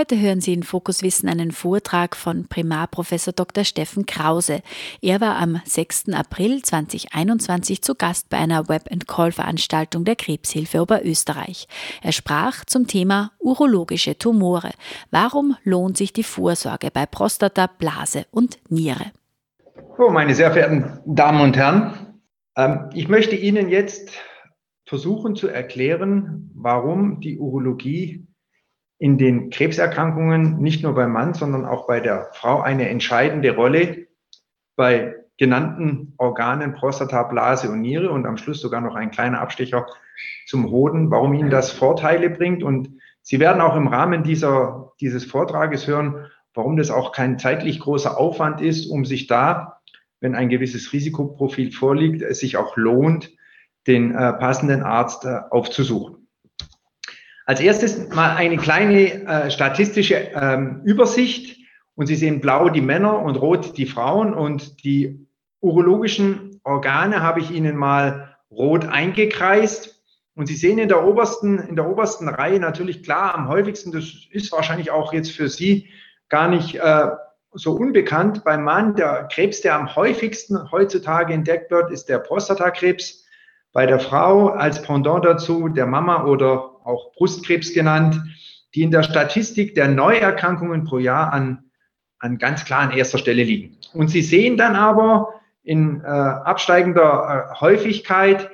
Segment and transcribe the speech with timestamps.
[0.00, 3.64] Heute hören Sie in Fokus Wissen einen Vortrag von Primarprofessor Dr.
[3.64, 4.62] Steffen Krause.
[5.02, 6.14] Er war am 6.
[6.14, 11.68] April 2021 zu Gast bei einer Web-and-Call-Veranstaltung der Krebshilfe Oberösterreich.
[12.00, 14.70] Er sprach zum Thema urologische Tumore.
[15.10, 19.12] Warum lohnt sich die Vorsorge bei Prostata, Blase und Niere?
[19.98, 22.22] Oh, meine sehr verehrten Damen und Herren,
[22.56, 24.12] ähm, ich möchte Ihnen jetzt
[24.86, 28.26] versuchen zu erklären, warum die Urologie
[29.00, 34.06] in den Krebserkrankungen nicht nur beim Mann, sondern auch bei der Frau eine entscheidende Rolle
[34.76, 39.86] bei genannten Organen Prostata, Blase und Niere und am Schluss sogar noch ein kleiner Abstecher
[40.46, 42.62] zum Hoden, warum Ihnen das Vorteile bringt.
[42.62, 42.90] Und
[43.22, 48.18] Sie werden auch im Rahmen dieser, dieses Vortrages hören, warum das auch kein zeitlich großer
[48.18, 49.80] Aufwand ist, um sich da,
[50.20, 53.34] wenn ein gewisses Risikoprofil vorliegt, es sich auch lohnt,
[53.86, 56.19] den äh, passenden Arzt äh, aufzusuchen.
[57.50, 61.58] Als erstes mal eine kleine äh, statistische ähm, Übersicht.
[61.96, 64.34] Und Sie sehen blau die Männer und rot die Frauen.
[64.34, 65.26] Und die
[65.58, 70.00] urologischen Organe habe ich Ihnen mal rot eingekreist.
[70.36, 74.04] Und Sie sehen in der obersten, in der obersten Reihe natürlich klar am häufigsten, das
[74.30, 75.88] ist wahrscheinlich auch jetzt für Sie
[76.28, 77.08] gar nicht äh,
[77.52, 78.44] so unbekannt.
[78.44, 83.24] Beim Mann, der Krebs, der am häufigsten heutzutage entdeckt wird, ist der Prostatakrebs.
[83.72, 88.20] Bei der Frau als Pendant dazu der Mama oder auch Brustkrebs genannt,
[88.74, 91.70] die in der Statistik der Neuerkrankungen pro Jahr an,
[92.18, 93.78] an ganz klar an erster Stelle liegen.
[93.92, 98.50] Und Sie sehen dann aber in äh, absteigender äh, Häufigkeit,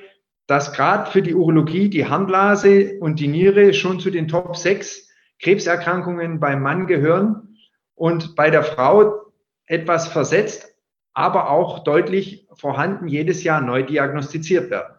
[0.46, 5.08] dass gerade für die Urologie die Harnblase und die Niere schon zu den Top 6
[5.40, 7.58] Krebserkrankungen beim Mann gehören
[7.94, 9.32] und bei der Frau
[9.66, 10.74] etwas versetzt,
[11.12, 14.94] aber auch deutlich vorhanden jedes Jahr neu diagnostiziert werden.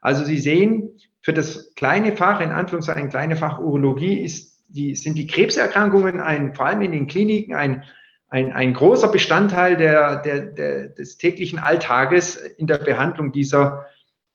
[0.00, 5.16] Also Sie sehen, für das kleine Fach, in Anführungszeichen kleine Fach Urologie, ist die, sind
[5.16, 7.84] die Krebserkrankungen ein, vor allem in den Kliniken ein,
[8.28, 13.86] ein, ein großer Bestandteil der, der, der, des täglichen Alltages in der Behandlung dieser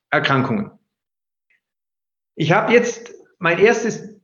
[0.10, 0.72] Erkrankungen.
[2.36, 4.16] Ich habe jetzt mein erstes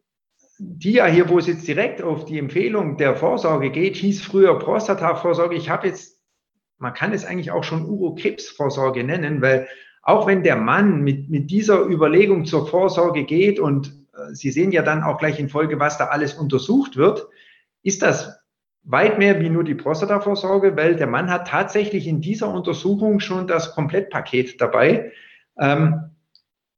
[0.60, 5.56] Dia hier, wo es jetzt direkt auf die Empfehlung der Vorsorge geht, hieß früher Prostata-Vorsorge.
[5.56, 6.22] Ich habe jetzt,
[6.78, 9.68] man kann es eigentlich auch schon Urokrebsvorsorge nennen, weil
[10.04, 14.72] auch wenn der Mann mit, mit dieser Überlegung zur Vorsorge geht und äh, Sie sehen
[14.72, 17.28] ja dann auch gleich in Folge, was da alles untersucht wird,
[17.82, 18.38] ist das
[18.84, 23.48] weit mehr wie nur die Prostatavorsorge, weil der Mann hat tatsächlich in dieser Untersuchung schon
[23.48, 25.14] das Komplettpaket dabei,
[25.58, 26.12] ähm,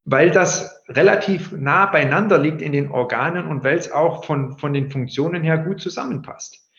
[0.03, 4.71] weil das relativ nah beieinander liegt in den Organen und weil es auch von, von
[4.71, 6.69] den Funktionen her gut zusammenpasst.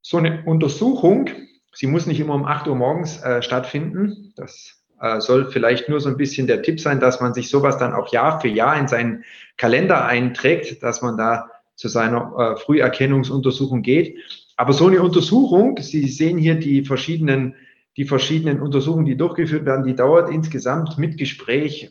[0.00, 1.30] So eine Untersuchung,
[1.72, 6.00] sie muss nicht immer um 8 Uhr morgens äh, stattfinden, das äh, soll vielleicht nur
[6.00, 8.78] so ein bisschen der Tipp sein, dass man sich sowas dann auch Jahr für Jahr
[8.78, 9.24] in seinen
[9.56, 14.16] Kalender einträgt, dass man da zu seiner äh, Früherkennungsuntersuchung geht.
[14.56, 17.56] Aber so eine Untersuchung, Sie sehen hier die verschiedenen,
[17.96, 21.90] die verschiedenen Untersuchungen, die durchgeführt werden, die dauert insgesamt mit Gespräch,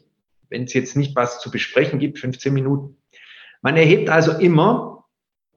[0.49, 2.95] wenn es jetzt nicht was zu besprechen gibt, 15 Minuten.
[3.61, 5.03] Man erhebt also immer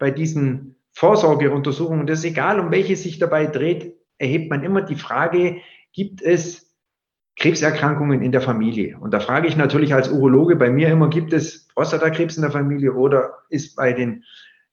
[0.00, 4.96] bei diesen Vorsorgeuntersuchungen, das ist egal, um welche sich dabei dreht, erhebt man immer die
[4.96, 5.58] Frage,
[5.92, 6.73] gibt es
[7.36, 8.96] Krebserkrankungen in der Familie.
[8.98, 12.52] Und da frage ich natürlich als Urologe bei mir immer, gibt es Prostatakrebs in der
[12.52, 14.24] Familie oder ist bei den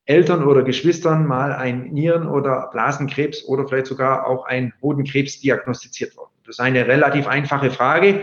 [0.05, 6.15] Eltern oder Geschwistern mal ein Nieren- oder Blasenkrebs oder vielleicht sogar auch ein Hodenkrebs diagnostiziert
[6.17, 6.31] worden?
[6.45, 8.21] Das ist eine relativ einfache Frage.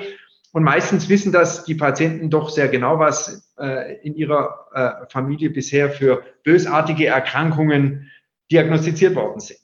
[0.53, 5.50] Und meistens wissen das die Patienten doch sehr genau, was äh, in ihrer äh, Familie
[5.50, 8.10] bisher für bösartige Erkrankungen
[8.50, 9.60] diagnostiziert worden sind.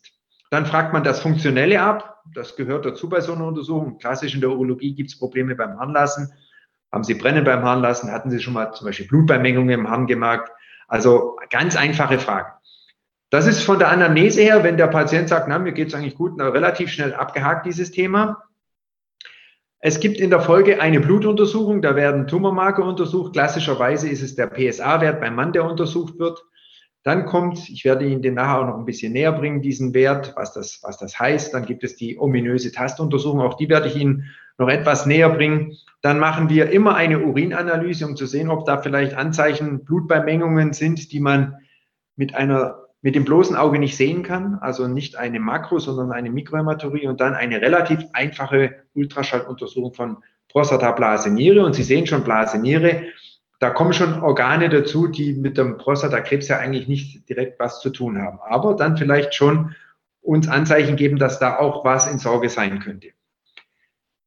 [0.55, 2.23] Dann fragt man das Funktionelle ab.
[2.33, 3.99] Das gehört dazu bei so einer Untersuchung.
[3.99, 6.33] Klassisch in der Urologie gibt es Probleme beim Harnlassen.
[6.93, 8.13] Haben Sie Brennen beim Harnlassen?
[8.13, 10.53] Hatten Sie schon mal zum Beispiel Blutbeimengungen im Harn gemerkt?
[10.87, 12.53] Also ganz einfache Fragen.
[13.31, 16.15] Das ist von der Anamnese her, wenn der Patient sagt, na, mir geht es eigentlich
[16.15, 18.45] gut, na, relativ schnell abgehakt, dieses Thema.
[19.81, 23.33] Es gibt in der Folge eine Blutuntersuchung, da werden Tumormarker untersucht.
[23.33, 26.45] Klassischerweise ist es der PSA-Wert beim Mann, der untersucht wird.
[27.05, 30.33] Dann kommt, ich werde Ihnen den nachher auch noch ein bisschen näher bringen, diesen Wert,
[30.37, 31.53] was das, was das heißt.
[31.53, 35.77] Dann gibt es die ominöse Tastuntersuchung, auch die werde ich Ihnen noch etwas näher bringen.
[36.01, 41.13] Dann machen wir immer eine Urinanalyse, um zu sehen, ob da vielleicht Anzeichen, Blutbeimengungen sind,
[41.13, 41.59] die man
[42.17, 46.31] mit einer mit dem bloßen Auge nicht sehen kann, also nicht eine Makro, sondern eine
[46.31, 50.17] Mikrohämaturie und dann eine relativ einfache Ultraschalluntersuchung von
[50.49, 51.67] Prostata, Blase, Niere.
[51.67, 53.03] Und Sie sehen schon Blase, Niere,
[53.65, 57.89] da kommen schon Organe dazu, die mit dem Prostatakrebs ja eigentlich nicht direkt was zu
[57.89, 59.75] tun haben, aber dann vielleicht schon
[60.21, 63.13] uns Anzeichen geben, dass da auch was in Sorge sein könnte.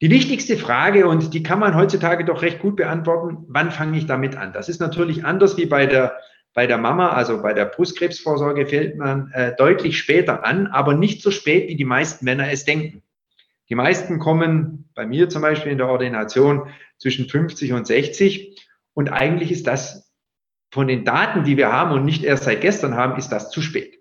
[0.01, 4.07] Die wichtigste Frage, und die kann man heutzutage doch recht gut beantworten, wann fange ich
[4.07, 4.53] damit an?
[4.53, 6.17] Das ist natürlich anders wie bei der
[6.55, 11.21] bei der Mama, also bei der Brustkrebsvorsorge, fällt man äh, deutlich später an, aber nicht
[11.21, 13.03] so spät, wie die meisten Männer es denken.
[13.69, 18.66] Die meisten kommen bei mir zum Beispiel in der Ordination zwischen 50 und 60
[18.97, 20.11] und eigentlich ist das
[20.71, 23.61] von den Daten, die wir haben und nicht erst seit gestern haben, ist das zu
[23.61, 23.99] spät.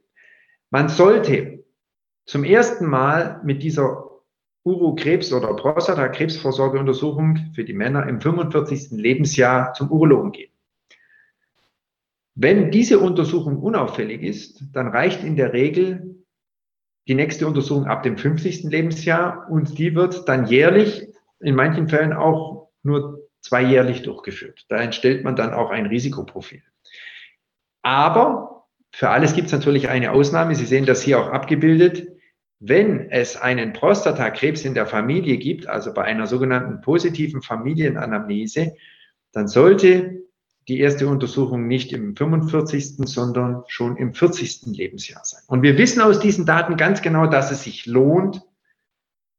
[0.70, 1.66] Man sollte
[2.25, 4.22] zum ersten Mal mit dieser
[4.64, 8.93] Urokrebs- oder Prostatakrebsvorsorgeuntersuchung für die Männer im 45.
[8.93, 10.50] Lebensjahr zum Urologen gehen.
[12.34, 16.25] Wenn diese Untersuchung unauffällig ist, dann reicht in der Regel
[17.06, 18.62] die nächste Untersuchung ab dem 50.
[18.62, 21.06] Lebensjahr und die wird dann jährlich,
[21.40, 23.16] in manchen Fällen auch nur
[23.46, 24.66] zweijährlich durchgeführt.
[24.69, 26.62] Da entstellt man dann auch ein Risikoprofil.
[27.82, 30.54] Aber für alles gibt es natürlich eine Ausnahme.
[30.54, 32.08] Sie sehen das hier auch abgebildet.
[32.58, 38.75] Wenn es einen Prostatakrebs in der Familie gibt, also bei einer sogenannten positiven Familienanamnese,
[39.32, 40.22] dann sollte
[40.66, 44.62] die erste Untersuchung nicht im 45., sondern schon im 40.
[44.76, 45.43] Lebensjahr sein.
[45.46, 48.43] Und wir wissen aus diesen Daten ganz genau, dass es sich lohnt,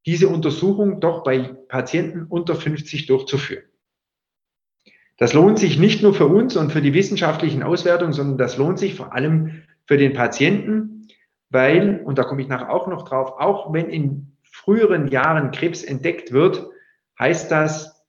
[0.05, 3.65] diese Untersuchung doch bei Patienten unter 50 durchzuführen.
[5.17, 8.77] Das lohnt sich nicht nur für uns und für die wissenschaftlichen Auswertungen, sondern das lohnt
[8.77, 11.07] sich vor allem für den Patienten,
[11.49, 15.83] weil, und da komme ich nachher auch noch drauf, auch wenn in früheren Jahren Krebs
[15.83, 16.67] entdeckt wird,
[17.19, 18.05] heißt das,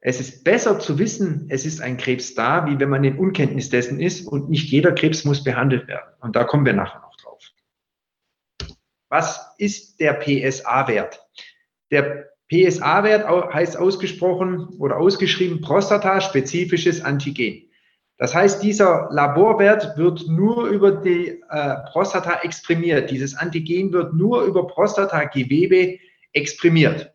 [0.00, 3.68] es ist besser zu wissen, es ist ein Krebs da, wie wenn man in Unkenntnis
[3.68, 6.14] dessen ist und nicht jeder Krebs muss behandelt werden.
[6.20, 7.42] Und da kommen wir nachher noch drauf.
[9.08, 11.20] Was ist der PSA-Wert?
[11.90, 17.68] Der PSA-Wert heißt ausgesprochen oder ausgeschrieben prostataspezifisches Antigen.
[18.18, 23.10] Das heißt, dieser Laborwert wird nur über die äh, Prostata exprimiert.
[23.10, 25.98] Dieses Antigen wird nur über Prostatagewebe
[26.32, 27.12] exprimiert.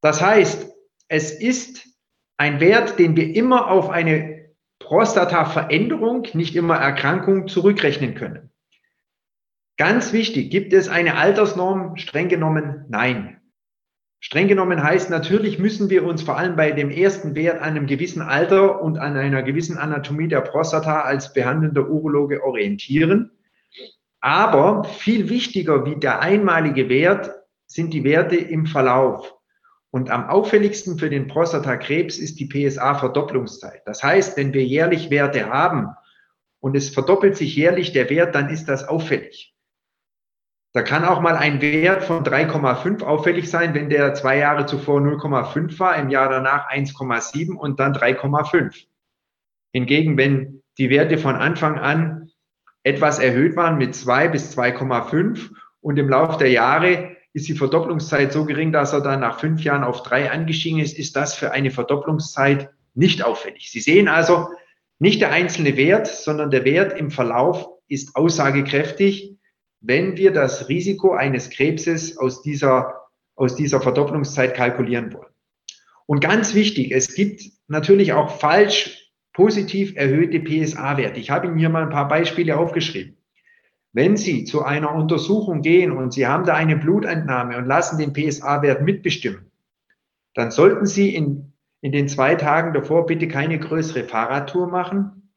[0.00, 0.70] Das heißt,
[1.08, 1.88] es ist
[2.36, 8.50] ein Wert, den wir immer auf eine Prostata-Veränderung, nicht immer Erkrankung, zurückrechnen können.
[9.76, 11.96] Ganz wichtig, gibt es eine Altersnorm?
[11.96, 13.41] Streng genommen, nein.
[14.24, 17.88] Streng genommen heißt, natürlich müssen wir uns vor allem bei dem ersten Wert an einem
[17.88, 23.32] gewissen Alter und an einer gewissen Anatomie der Prostata als behandelnder Urologe orientieren.
[24.20, 27.32] Aber viel wichtiger wie der einmalige Wert
[27.66, 29.34] sind die Werte im Verlauf.
[29.90, 33.82] Und am auffälligsten für den Prostatakrebs ist die PSA-Verdopplungszeit.
[33.86, 35.88] Das heißt, wenn wir jährlich Werte haben
[36.60, 39.52] und es verdoppelt sich jährlich der Wert, dann ist das auffällig.
[40.74, 45.00] Da kann auch mal ein Wert von 3,5 auffällig sein, wenn der zwei Jahre zuvor
[45.00, 48.86] 0,5 war, im Jahr danach 1,7 und dann 3,5.
[49.72, 52.30] Hingegen, wenn die Werte von Anfang an
[52.84, 55.50] etwas erhöht waren mit 2 bis 2,5
[55.82, 59.62] und im Laufe der Jahre ist die Verdopplungszeit so gering, dass er dann nach fünf
[59.62, 63.70] Jahren auf drei angestiegen ist, ist das für eine Verdopplungszeit nicht auffällig.
[63.70, 64.48] Sie sehen also,
[64.98, 69.31] nicht der einzelne Wert, sondern der Wert im Verlauf ist aussagekräftig,
[69.82, 73.02] wenn wir das Risiko eines Krebses aus dieser,
[73.34, 75.32] aus dieser Verdopplungszeit kalkulieren wollen.
[76.06, 81.18] Und ganz wichtig, es gibt natürlich auch falsch positiv erhöhte PSA-Werte.
[81.18, 83.16] Ich habe Ihnen hier mal ein paar Beispiele aufgeschrieben.
[83.92, 88.12] Wenn Sie zu einer Untersuchung gehen und Sie haben da eine Blutentnahme und lassen den
[88.12, 89.50] PSA-Wert mitbestimmen,
[90.34, 95.30] dann sollten Sie in, in den zwei Tagen davor bitte keine größere Fahrradtour machen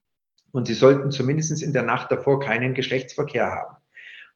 [0.51, 3.75] und Sie sollten zumindest in der Nacht davor keinen Geschlechtsverkehr haben.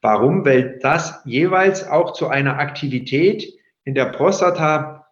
[0.01, 0.45] Warum?
[0.45, 3.53] Weil das jeweils auch zu einer Aktivität
[3.83, 5.07] in der Prostata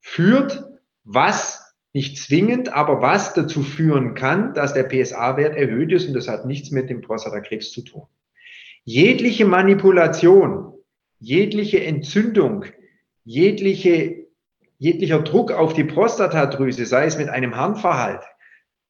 [0.00, 0.64] führt,
[1.04, 6.28] was nicht zwingend, aber was dazu führen kann, dass der PSA-Wert erhöht ist und das
[6.28, 8.02] hat nichts mit dem Prostatakrebs zu tun.
[8.82, 10.74] Jegliche Manipulation,
[11.20, 12.64] jegliche Entzündung,
[13.24, 14.26] jegliche,
[14.78, 18.22] jeglicher Druck auf die Prostatadrüse, sei es mit einem Harnverhalt,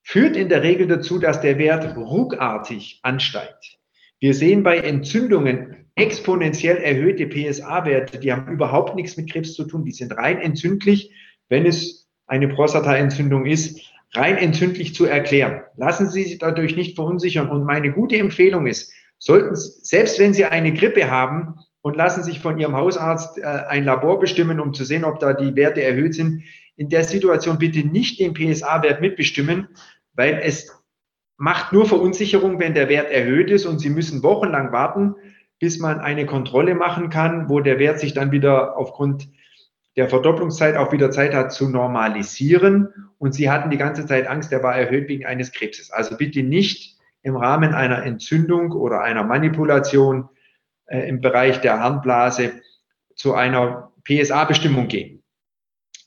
[0.02, 3.78] führt in der Regel dazu, dass der Wert ruckartig ansteigt.
[4.24, 9.84] Wir sehen bei Entzündungen exponentiell erhöhte PSA-Werte, die haben überhaupt nichts mit Krebs zu tun,
[9.84, 11.10] die sind rein entzündlich,
[11.50, 13.82] wenn es eine Prostataentzündung ist,
[14.14, 15.60] rein entzündlich zu erklären.
[15.76, 17.50] Lassen Sie sich dadurch nicht verunsichern.
[17.50, 22.40] Und meine gute Empfehlung ist, sollten, selbst wenn Sie eine Grippe haben und lassen sich
[22.40, 26.14] von Ihrem Hausarzt äh, ein Labor bestimmen, um zu sehen, ob da die Werte erhöht
[26.14, 26.44] sind,
[26.76, 29.68] in der Situation bitte nicht den PSA-Wert mitbestimmen,
[30.14, 30.82] weil es
[31.36, 35.16] macht nur Verunsicherung, wenn der Wert erhöht ist und Sie müssen wochenlang warten,
[35.58, 39.28] bis man eine Kontrolle machen kann, wo der Wert sich dann wieder aufgrund
[39.96, 42.88] der Verdopplungszeit auch wieder Zeit hat zu normalisieren.
[43.18, 45.90] Und Sie hatten die ganze Zeit Angst, der war erhöht wegen eines Krebses.
[45.90, 50.28] Also bitte nicht im Rahmen einer Entzündung oder einer Manipulation
[50.86, 52.60] äh, im Bereich der Harnblase
[53.14, 55.22] zu einer PSA-Bestimmung gehen.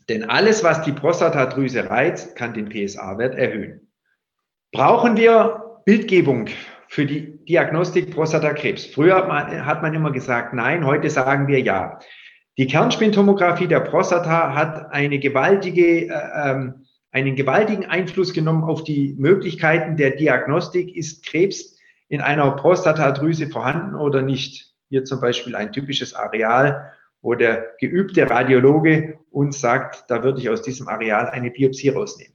[0.09, 3.86] Denn alles, was die Prostatadrüse reizt, kann den PSA-Wert erhöhen.
[4.71, 6.47] Brauchen wir Bildgebung
[6.87, 8.85] für die Diagnostik Prostatakrebs?
[8.85, 11.99] Früher hat man, immer gesagt, nein, heute sagen wir ja.
[12.57, 19.15] Die Kernspintomographie der Prostata hat eine gewaltige, äh, ähm, einen gewaltigen Einfluss genommen auf die
[19.17, 20.95] Möglichkeiten der Diagnostik.
[20.95, 21.77] Ist Krebs
[22.09, 24.73] in einer Prostatadrüse vorhanden oder nicht?
[24.89, 30.49] Hier zum Beispiel ein typisches Areal wo der geübte Radiologe uns sagt, da würde ich
[30.49, 32.33] aus diesem Areal eine Biopsie rausnehmen.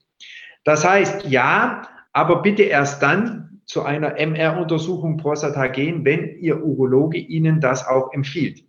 [0.65, 7.19] Das heißt, ja, aber bitte erst dann zu einer MR-Untersuchung Prostata gehen, wenn Ihr Urologe
[7.19, 8.65] Ihnen das auch empfiehlt.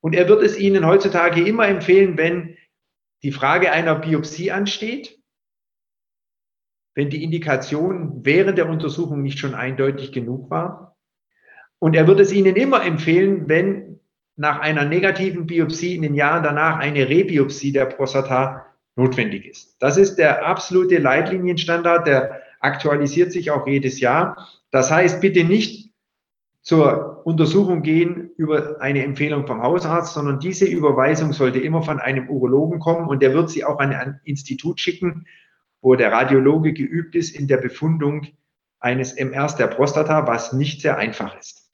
[0.00, 2.56] Und er wird es Ihnen heutzutage immer empfehlen, wenn
[3.22, 5.18] die Frage einer Biopsie ansteht,
[6.94, 10.96] wenn die Indikation während der Untersuchung nicht schon eindeutig genug war.
[11.78, 14.00] Und er wird es Ihnen immer empfehlen, wenn
[14.36, 18.66] nach einer negativen Biopsie in den Jahren danach eine Rebiopsie der Prostata
[18.96, 19.76] notwendig ist.
[19.80, 24.48] Das ist der absolute Leitlinienstandard, der aktualisiert sich auch jedes Jahr.
[24.70, 25.90] Das heißt, bitte nicht
[26.62, 32.28] zur Untersuchung gehen über eine Empfehlung vom Hausarzt, sondern diese Überweisung sollte immer von einem
[32.28, 35.26] Urologen kommen und der wird sie auch an ein Institut schicken,
[35.80, 38.26] wo der Radiologe geübt ist in der Befundung
[38.78, 41.70] eines MRs der Prostata, was nicht sehr einfach ist.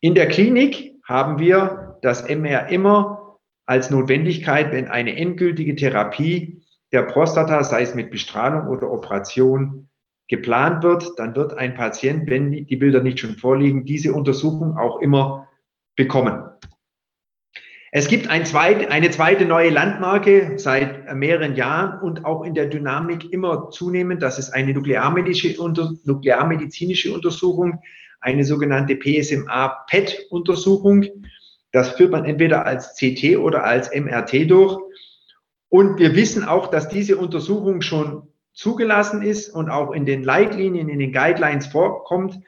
[0.00, 6.61] In der Klinik haben wir das MR immer als Notwendigkeit, wenn eine endgültige Therapie
[6.92, 9.88] der Prostata, sei es mit Bestrahlung oder Operation,
[10.28, 15.00] geplant wird, dann wird ein Patient, wenn die Bilder nicht schon vorliegen, diese Untersuchung auch
[15.00, 15.48] immer
[15.96, 16.42] bekommen.
[17.94, 22.64] Es gibt ein zweit, eine zweite neue Landmarke seit mehreren Jahren und auch in der
[22.64, 24.22] Dynamik immer zunehmend.
[24.22, 25.62] Das ist eine nuklearmedizinische,
[26.04, 27.82] nuklearmedizinische Untersuchung,
[28.22, 31.04] eine sogenannte PSMA-PET-Untersuchung.
[31.72, 34.78] Das führt man entweder als CT oder als MRT durch.
[35.72, 40.88] Und wir wissen auch, dass diese Untersuchung schon zugelassen ist und auch in den Leitlinien,
[40.90, 42.38] in den Guidelines vorkommt.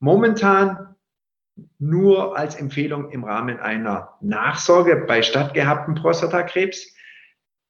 [0.00, 0.96] Momentan
[1.78, 6.92] nur als Empfehlung im Rahmen einer Nachsorge bei stattgehabten Prostatakrebs.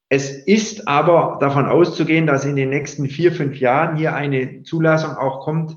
[0.09, 5.16] Es ist aber davon auszugehen, dass in den nächsten vier, fünf Jahren hier eine Zulassung
[5.16, 5.76] auch kommt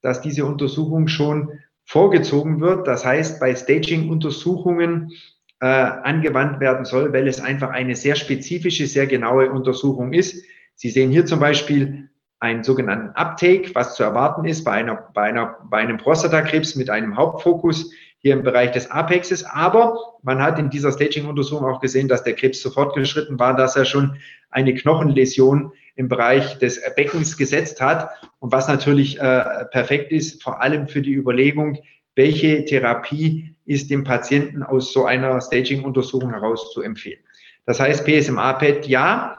[0.00, 2.86] dass diese Untersuchung schon vorgezogen wird.
[2.86, 5.12] Das heißt, bei Staging-Untersuchungen
[5.60, 10.44] äh, angewandt werden soll, weil es einfach eine sehr spezifische, sehr genaue Untersuchung ist.
[10.74, 12.08] Sie sehen hier zum Beispiel
[12.40, 16.88] einen sogenannten Uptake, was zu erwarten ist bei, einer, bei, einer, bei einem Prostatakrebs mit
[16.88, 19.44] einem Hauptfokus hier im Bereich des Apexes.
[19.44, 23.76] Aber man hat in dieser Staging-Untersuchung auch gesehen, dass der Krebs so fortgeschritten war, dass
[23.76, 24.18] er schon
[24.50, 30.62] eine Knochenläsion im Bereich des Beckens gesetzt hat und was natürlich äh, perfekt ist, vor
[30.62, 31.78] allem für die Überlegung,
[32.18, 37.20] welche Therapie ist dem Patienten aus so einer Staging-Untersuchung heraus zu empfehlen.
[37.64, 39.36] Das heißt, PSMA-PET ja,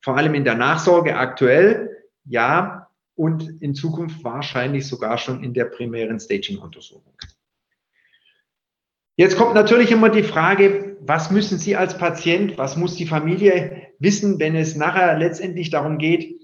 [0.00, 1.90] vor allem in der Nachsorge aktuell
[2.24, 7.12] ja und in Zukunft wahrscheinlich sogar schon in der primären Staging-Untersuchung.
[9.16, 13.88] Jetzt kommt natürlich immer die Frage, was müssen Sie als Patient, was muss die Familie
[13.98, 16.40] wissen, wenn es nachher letztendlich darum geht,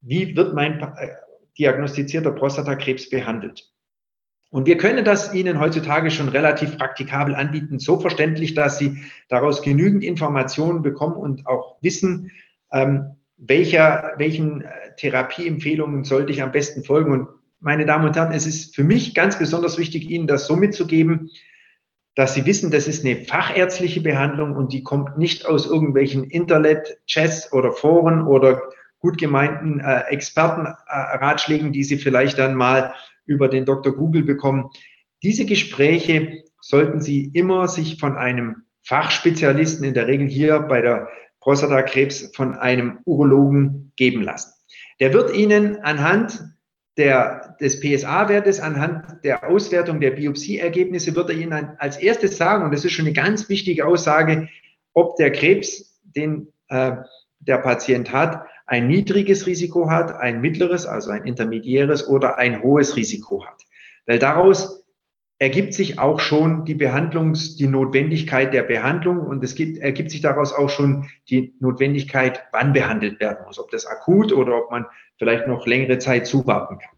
[0.00, 1.10] wie wird mein äh,
[1.56, 3.73] diagnostizierter Prostatakrebs behandelt?
[4.54, 9.62] Und wir können das Ihnen heutzutage schon relativ praktikabel anbieten, so verständlich, dass Sie daraus
[9.62, 12.30] genügend Informationen bekommen und auch wissen,
[12.70, 17.10] ähm, welcher, welchen äh, Therapieempfehlungen sollte ich am besten folgen.
[17.10, 20.54] Und meine Damen und Herren, es ist für mich ganz besonders wichtig, Ihnen das so
[20.54, 21.30] mitzugeben,
[22.14, 27.52] dass sie wissen, das ist eine fachärztliche Behandlung und die kommt nicht aus irgendwelchen Internet-Chats
[27.52, 28.62] oder Foren oder
[29.00, 32.94] gut gemeinten äh, Expertenratschlägen, äh, die sie vielleicht dann mal
[33.26, 33.94] über den Dr.
[33.94, 34.70] Google bekommen.
[35.22, 41.08] Diese Gespräche sollten Sie immer sich von einem Fachspezialisten, in der Regel hier bei der
[41.40, 44.52] Prostatakrebs, von einem Urologen geben lassen.
[45.00, 46.42] Der wird Ihnen anhand
[46.96, 52.72] der, des PSA-Wertes anhand der Auswertung der Biopsieergebnisse wird er Ihnen als erstes sagen, und
[52.72, 54.48] das ist schon eine ganz wichtige Aussage,
[54.92, 56.92] ob der Krebs, den äh,
[57.40, 62.96] der Patient hat, ein niedriges Risiko hat, ein mittleres, also ein intermediäres oder ein hohes
[62.96, 63.62] Risiko hat.
[64.06, 64.84] Weil daraus
[65.38, 70.20] ergibt sich auch schon die Behandlungs, die Notwendigkeit der Behandlung und es gibt, ergibt sich
[70.20, 74.86] daraus auch schon die Notwendigkeit, wann behandelt werden muss, ob das akut oder ob man
[75.18, 76.96] vielleicht noch längere Zeit zuwarten kann.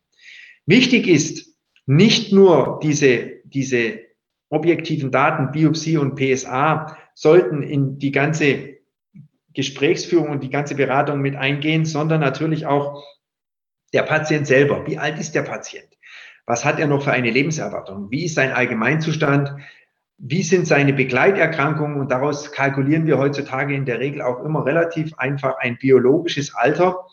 [0.67, 1.57] Wichtig ist,
[1.87, 4.01] nicht nur diese, diese
[4.49, 8.76] objektiven Daten, Biopsie und PSA, sollten in die ganze
[9.57, 13.03] Gesprächsführung und die ganze Beratung mit eingehen, sondern natürlich auch
[13.95, 14.87] der Patient selber.
[14.87, 15.89] Wie alt ist der Patient?
[16.45, 18.11] Was hat er noch für eine Lebenserwartung?
[18.11, 19.57] Wie ist sein Allgemeinzustand?
[20.19, 21.99] Wie sind seine Begleiterkrankungen?
[21.99, 27.07] Und daraus kalkulieren wir heutzutage in der Regel auch immer relativ einfach ein biologisches Alter,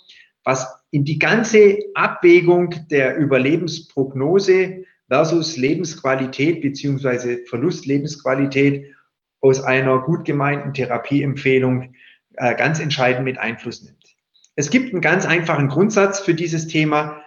[0.44, 8.94] was in die ganze Abwägung der Überlebensprognose versus Lebensqualität beziehungsweise Verlust Lebensqualität
[9.40, 11.94] aus einer gut gemeinten Therapieempfehlung
[12.36, 14.16] äh, ganz entscheidend mit Einfluss nimmt.
[14.56, 17.22] Es gibt einen ganz einfachen Grundsatz für dieses Thema.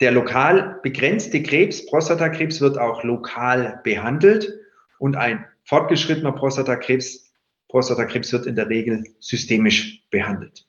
[0.00, 4.52] Der lokal begrenzte Krebs, Prostatakrebs, wird auch lokal behandelt
[4.98, 7.32] und ein fortgeschrittener Prostatakrebs,
[7.68, 10.66] Prostatakrebs wird in der Regel systemisch behandelt.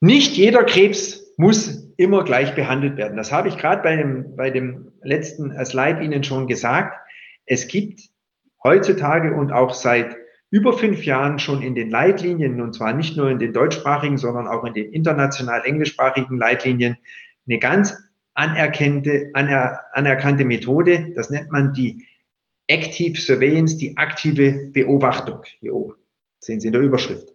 [0.00, 3.16] Nicht jeder Krebs muss immer gleich behandelt werden.
[3.16, 6.98] Das habe ich gerade bei dem, bei dem letzten Slide Ihnen schon gesagt.
[7.46, 8.00] Es gibt
[8.62, 10.16] heutzutage und auch seit
[10.54, 14.46] über fünf Jahren schon in den Leitlinien, und zwar nicht nur in den deutschsprachigen, sondern
[14.46, 16.96] auch in den international englischsprachigen Leitlinien,
[17.48, 17.96] eine ganz
[18.34, 21.12] anerkannte, aner, anerkannte Methode.
[21.16, 22.06] Das nennt man die
[22.68, 25.40] Active Surveillance, die aktive Beobachtung.
[25.58, 25.94] Hier oben
[26.38, 27.26] sehen Sie in der Überschrift.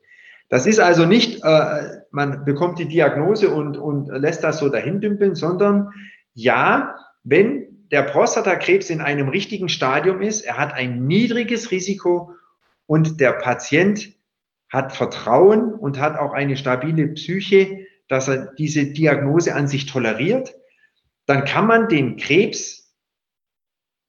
[0.47, 5.01] Das ist also nicht, äh, man bekommt die Diagnose und, und lässt das so dahin
[5.01, 5.89] dümpeln, sondern
[6.35, 6.95] ja,
[7.25, 12.33] wenn der Prostatakrebs in einem richtigen Stadium ist, er hat ein niedriges Risiko
[12.89, 14.15] und der Patient
[14.67, 20.55] hat Vertrauen und hat auch eine stabile Psyche, dass er diese Diagnose an sich toleriert,
[21.27, 22.91] dann kann man den Krebs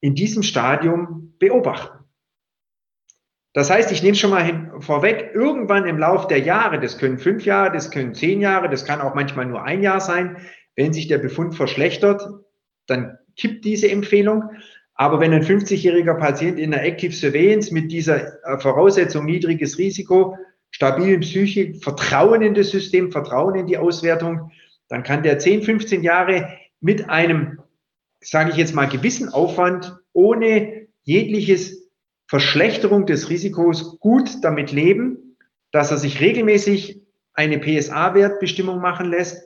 [0.00, 2.06] in diesem Stadium beobachten.
[3.52, 7.18] Das heißt, ich nehme schon mal hin, vorweg, irgendwann im Laufe der Jahre, das können
[7.18, 10.38] fünf Jahre, das können zehn Jahre, das kann auch manchmal nur ein Jahr sein,
[10.75, 12.26] wenn sich der Befund verschlechtert,
[12.87, 14.52] dann kippt diese Empfehlung.
[15.00, 20.37] Aber wenn ein 50-jähriger Patient in der Active Surveillance mit dieser äh, Voraussetzung niedriges Risiko,
[20.73, 24.52] stabilen Psyche, Vertrauen in das System, Vertrauen in die Auswertung,
[24.89, 27.63] dann kann der 10, 15 Jahre mit einem,
[28.21, 31.91] sage ich jetzt mal, gewissen Aufwand ohne jegliches
[32.28, 35.39] Verschlechterung des Risikos gut damit leben,
[35.73, 37.00] dass er sich regelmäßig
[37.32, 39.43] eine PSA-Wertbestimmung machen lässt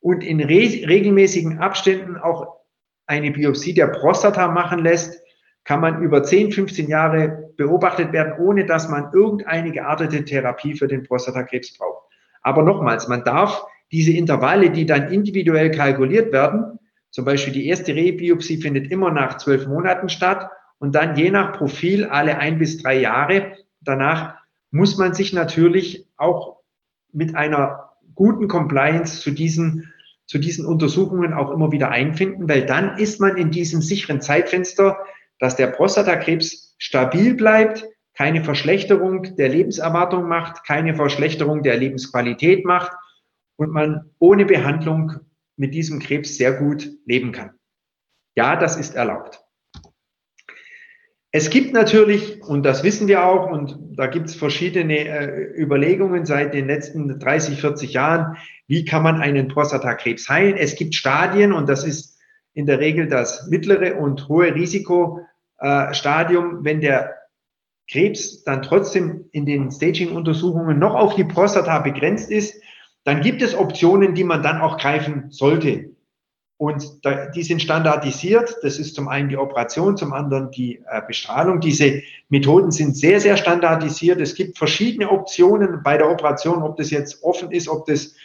[0.00, 2.57] und in re regelmäßigen Abständen auch
[3.08, 5.20] eine Biopsie der Prostata machen lässt,
[5.64, 10.86] kann man über 10, 15 Jahre beobachtet werden, ohne dass man irgendeine geartete Therapie für
[10.86, 12.04] den Prostatakrebs braucht.
[12.42, 16.78] Aber nochmals, man darf diese Intervalle, die dann individuell kalkuliert werden,
[17.10, 21.52] zum Beispiel die erste Rebiopsie findet immer nach zwölf Monaten statt und dann je nach
[21.56, 23.56] Profil alle ein bis drei Jahre.
[23.80, 24.36] Danach
[24.70, 26.58] muss man sich natürlich auch
[27.12, 29.92] mit einer guten Compliance zu diesen,
[30.28, 34.98] zu diesen Untersuchungen auch immer wieder einfinden, weil dann ist man in diesem sicheren Zeitfenster,
[35.38, 42.92] dass der Prostatakrebs stabil bleibt, keine Verschlechterung der Lebenserwartung macht, keine Verschlechterung der Lebensqualität macht
[43.56, 45.14] und man ohne Behandlung
[45.56, 47.54] mit diesem Krebs sehr gut leben kann.
[48.36, 49.40] Ja, das ist erlaubt.
[51.30, 56.24] Es gibt natürlich, und das wissen wir auch, und da gibt es verschiedene äh, Überlegungen
[56.24, 60.56] seit den letzten 30, 40 Jahren, wie kann man einen Prostatakrebs heilen.
[60.56, 62.16] Es gibt Stadien, und das ist
[62.54, 67.14] in der Regel das mittlere und hohe Risikostadium, äh, wenn der
[67.90, 72.62] Krebs dann trotzdem in den Staging-Untersuchungen noch auf die Prostata begrenzt ist,
[73.04, 75.90] dann gibt es Optionen, die man dann auch greifen sollte.
[76.58, 78.56] Und da, die sind standardisiert.
[78.62, 81.60] Das ist zum einen die Operation, zum anderen die äh, Bestrahlung.
[81.60, 84.20] Diese Methoden sind sehr, sehr standardisiert.
[84.20, 88.16] Es gibt verschiedene Optionen bei der Operation, ob das jetzt offen ist, ob das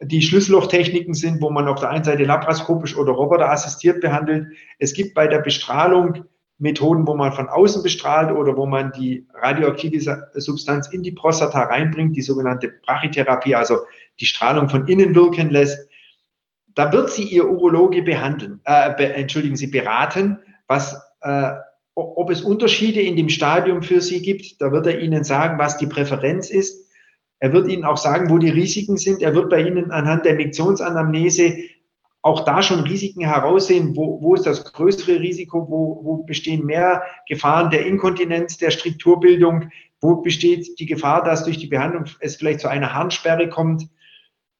[0.00, 4.48] die Schlüssellochtechniken sind, wo man auf der einen Seite laparoskopisch oder roboterassistiert behandelt.
[4.78, 6.24] Es gibt bei der Bestrahlung
[6.58, 11.64] Methoden, wo man von außen bestrahlt oder wo man die radioaktive Substanz in die Prostata
[11.64, 13.80] reinbringt, die sogenannte Brachytherapie, also
[14.20, 15.86] die Strahlung von innen wirken lässt.
[16.76, 21.52] Da wird sie ihr Urologe behandeln, äh, be, entschuldigen Sie, beraten, was, äh,
[21.94, 24.60] ob es Unterschiede in dem Stadium für Sie gibt.
[24.60, 26.86] Da wird er Ihnen sagen, was die Präferenz ist.
[27.38, 29.22] Er wird Ihnen auch sagen, wo die Risiken sind.
[29.22, 31.56] Er wird bei Ihnen anhand der Miktionsanamnese
[32.20, 37.04] auch da schon Risiken heraussehen, wo, wo ist das größere Risiko, wo, wo bestehen mehr
[37.26, 39.70] Gefahren der Inkontinenz, der Strukturbildung,
[40.02, 43.88] wo besteht die Gefahr, dass durch die Behandlung es vielleicht zu einer Harnsperre kommt.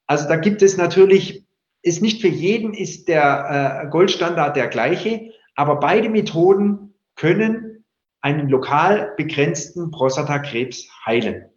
[0.07, 1.46] Also da gibt es natürlich,
[1.87, 7.85] ist nicht für jeden ist der äh, Goldstandard der gleiche, aber beide Methoden können
[8.21, 11.49] einen lokal begrenzten Prostatakrebs heilen.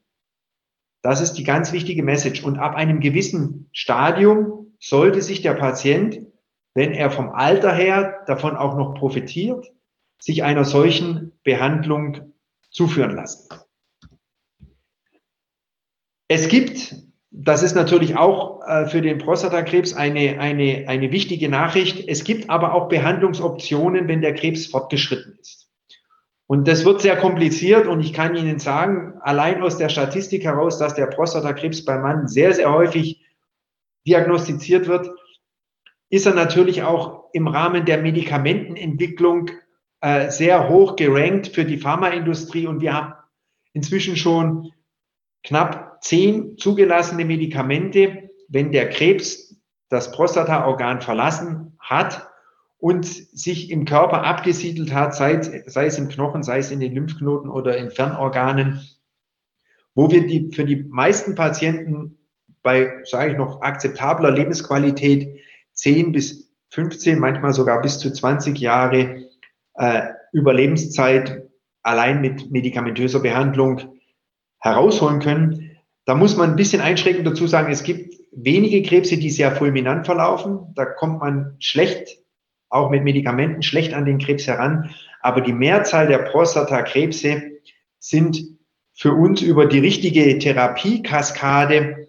[1.03, 2.45] Das ist die ganz wichtige Message.
[2.45, 6.21] Und ab einem gewissen Stadium sollte sich der Patient,
[6.75, 9.67] wenn er vom Alter her davon auch noch profitiert,
[10.21, 12.35] sich einer solchen Behandlung
[12.71, 13.49] zuführen lassen.
[16.29, 16.95] Es gibt,
[17.31, 22.51] das ist natürlich auch äh, für den Prostatakrebs eine, eine, eine wichtige Nachricht, es gibt
[22.51, 25.69] aber auch Behandlungsoptionen, wenn der Krebs fortgeschritten ist.
[26.49, 30.79] Und das wird sehr kompliziert und ich kann Ihnen sagen, allein aus der Statistik heraus,
[30.79, 33.25] dass der Prostatakrebs beim Mann sehr, sehr häufig
[34.05, 35.09] diagnostiziert wird,
[36.09, 39.53] ist er natürlich auch im Rahmen der Medikamentenentwicklung
[40.01, 43.15] äh, sehr hoch gerankt für die Pharmaindustrie und wir haben
[43.73, 44.73] inzwischen schon
[45.45, 49.57] knapp zehn zugelassene Medikamente, wenn der Krebs
[49.89, 52.29] das Prostataorgan verlassen hat
[52.79, 56.95] und sich im Körper abgesiedelt hat, sei, sei es im Knochen, sei es in den
[56.95, 58.81] Lymphknoten oder in Fernorganen,
[59.95, 62.19] wo wir die, für die meisten Patienten
[62.63, 65.41] bei, sage ich noch, akzeptabler Lebensqualität
[65.73, 69.27] 10 bis 15, manchmal sogar bis zu 20 Jahre
[69.75, 71.43] äh, Überlebenszeit
[71.83, 73.99] allein mit medikamentöser Behandlung
[74.59, 75.70] herausholen können.
[76.05, 80.07] Da muss man ein bisschen einschränkend dazu sagen, es gibt wenige Krebse, die sehr fulminant
[80.07, 80.73] verlaufen.
[80.75, 82.19] Da kommt man schlecht,
[82.69, 84.91] auch mit Medikamenten, schlecht an den Krebs heran.
[85.21, 87.43] Aber die Mehrzahl der Prostatakrebse
[87.99, 88.43] sind
[88.95, 92.07] für uns über die richtige Therapiekaskade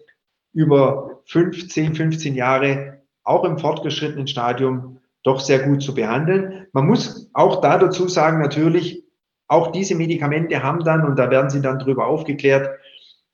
[0.52, 6.66] über 15, 15 Jahre auch im fortgeschrittenen Stadium doch sehr gut zu behandeln.
[6.72, 9.04] Man muss auch da dazu sagen, natürlich,
[9.46, 12.70] auch diese Medikamente haben dann, und da werden Sie dann darüber aufgeklärt,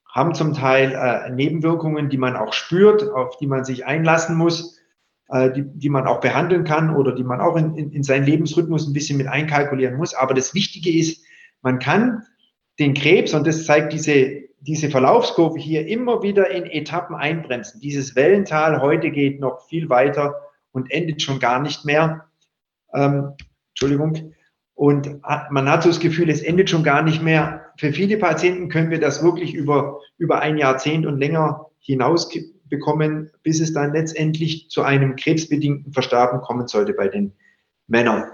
[0.09, 4.79] haben zum Teil äh, Nebenwirkungen, die man auch spürt, auf die man sich einlassen muss,
[5.29, 8.25] äh, die, die man auch behandeln kann oder die man auch in, in, in seinen
[8.25, 10.15] Lebensrhythmus ein bisschen mit einkalkulieren muss.
[10.15, 11.25] Aber das Wichtige ist,
[11.61, 12.23] man kann
[12.79, 17.81] den Krebs, und das zeigt diese, diese Verlaufskurve hier, immer wieder in Etappen einbremsen.
[17.81, 20.35] Dieses Wellental heute geht noch viel weiter
[20.73, 22.27] und endet schon gar nicht mehr.
[22.95, 23.33] Ähm,
[23.71, 24.35] Entschuldigung.
[24.79, 27.73] Und man hat so das Gefühl, es endet schon gar nicht mehr.
[27.79, 32.31] Für viele Patienten können wir das wirklich über, über ein Jahrzehnt und länger hinaus
[32.69, 37.33] bekommen, bis es dann letztendlich zu einem krebsbedingten Versterben kommen sollte bei den
[37.89, 38.31] Männern.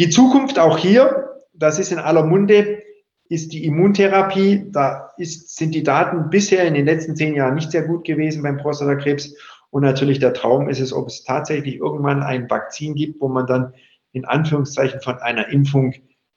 [0.00, 2.82] Die Zukunft auch hier, das ist in aller Munde,
[3.28, 4.66] ist die Immuntherapie.
[4.72, 8.42] Da ist, sind die Daten bisher in den letzten zehn Jahren nicht sehr gut gewesen
[8.42, 9.36] beim Prostatakrebs.
[9.70, 13.46] Und natürlich der Traum ist es, ob es tatsächlich irgendwann ein Vakzin gibt, wo man
[13.46, 13.74] dann
[14.12, 15.94] in Anführungszeichen von einer Impfung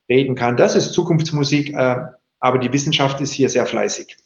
[0.10, 0.58] reden kann.
[0.58, 2.06] Das ist Zukunftsmusik, äh,
[2.40, 4.18] aber die Wissenschaft ist hier sehr fleißig.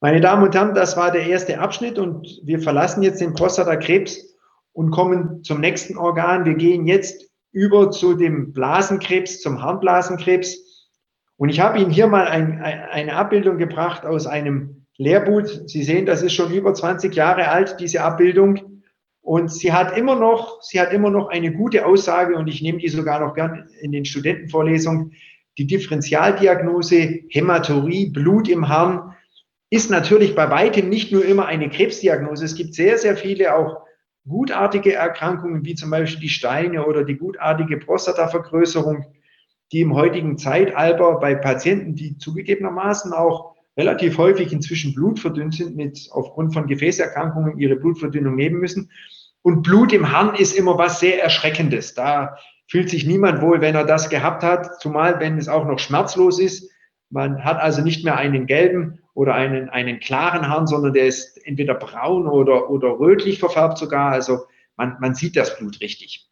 [0.00, 4.34] Meine Damen und Herren, das war der erste Abschnitt und wir verlassen jetzt den Prostatakrebs
[4.72, 6.44] und kommen zum nächsten Organ.
[6.44, 10.90] Wir gehen jetzt über zu dem Blasenkrebs, zum Harnblasenkrebs.
[11.36, 15.46] Und ich habe Ihnen hier mal ein, eine Abbildung gebracht aus einem Lehrbuch.
[15.66, 18.73] Sie sehen, das ist schon über 20 Jahre alt, diese Abbildung.
[19.24, 22.78] Und sie hat immer noch, sie hat immer noch eine gute Aussage und ich nehme
[22.78, 25.14] die sogar noch gern in den Studentenvorlesungen.
[25.56, 29.14] Die Differentialdiagnose Hämaturie, Blut im Harn,
[29.70, 32.44] ist natürlich bei weitem nicht nur immer eine Krebsdiagnose.
[32.44, 33.78] Es gibt sehr, sehr viele auch
[34.28, 39.06] gutartige Erkrankungen, wie zum Beispiel die Steine oder die gutartige Prostatavergrößerung,
[39.72, 46.08] die im heutigen Zeitalter bei Patienten, die zugegebenermaßen auch relativ häufig inzwischen blutverdünnt sind, mit
[46.12, 48.90] aufgrund von Gefäßerkrankungen ihre Blutverdünnung nehmen müssen.
[49.44, 51.92] Und Blut im Harn ist immer was sehr Erschreckendes.
[51.92, 55.78] Da fühlt sich niemand wohl, wenn er das gehabt hat, zumal wenn es auch noch
[55.78, 56.70] schmerzlos ist.
[57.10, 61.46] Man hat also nicht mehr einen gelben oder einen, einen klaren Harn, sondern der ist
[61.46, 64.12] entweder braun oder, oder rötlich verfärbt sogar.
[64.12, 66.26] Also man, man sieht das Blut richtig.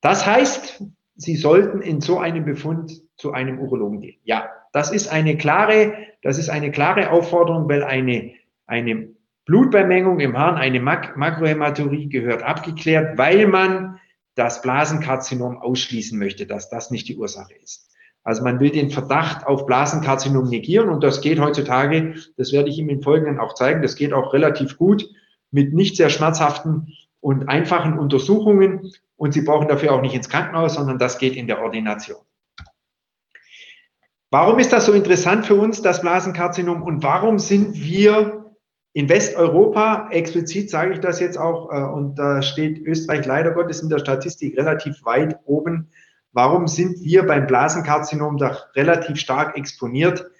[0.00, 0.84] Das heißt,
[1.16, 4.20] Sie sollten in so einem Befund zu einem Urologen gehen.
[4.22, 8.34] Ja, das ist eine klare, das ist eine klare Aufforderung, weil eine,
[8.66, 9.08] eine
[9.44, 14.00] Blutbeimengung im Harn, eine Mak Makrohämaturie gehört abgeklärt, weil man
[14.34, 17.90] das Blasenkarzinom ausschließen möchte, dass das nicht die Ursache ist.
[18.22, 22.78] Also man will den Verdacht auf Blasenkarzinom negieren und das geht heutzutage, das werde ich
[22.78, 25.06] Ihnen im Folgenden auch zeigen, das geht auch relativ gut
[25.50, 30.74] mit nicht sehr schmerzhaften und einfachen Untersuchungen und Sie brauchen dafür auch nicht ins Krankenhaus,
[30.74, 32.22] sondern das geht in der Ordination.
[34.30, 36.82] Warum ist das so interessant für uns, das Blasenkarzinom?
[36.82, 38.43] Und warum sind wir
[38.94, 43.82] in Westeuropa, explizit sage ich das jetzt auch, äh, und da steht Österreich leider Gottes
[43.82, 45.88] in der Statistik relativ weit oben,
[46.32, 50.30] warum sind wir beim Blasenkarzinom doch relativ stark exponiert?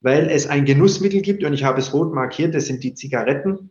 [0.00, 3.70] Weil es ein Genussmittel gibt und ich habe es rot markiert, das sind die Zigaretten.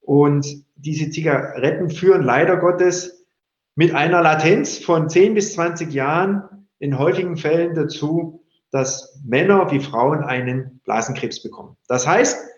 [0.00, 3.26] Und diese Zigaretten führen leider Gottes
[3.74, 9.80] mit einer Latenz von 10 bis 20 Jahren in häufigen Fällen dazu, dass Männer wie
[9.80, 11.76] Frauen einen Blasenkrebs bekommen.
[11.88, 12.51] Das heißt,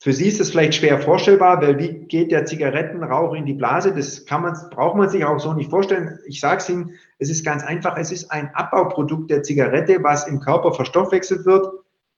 [0.00, 3.92] für Sie ist es vielleicht schwer vorstellbar, weil wie geht der Zigarettenrauch in die Blase?
[3.92, 6.20] Das kann man, braucht man sich auch so nicht vorstellen.
[6.26, 7.96] Ich sage es Ihnen, es ist ganz einfach.
[7.96, 11.66] Es ist ein Abbauprodukt der Zigarette, was im Körper verstoffwechselt wird,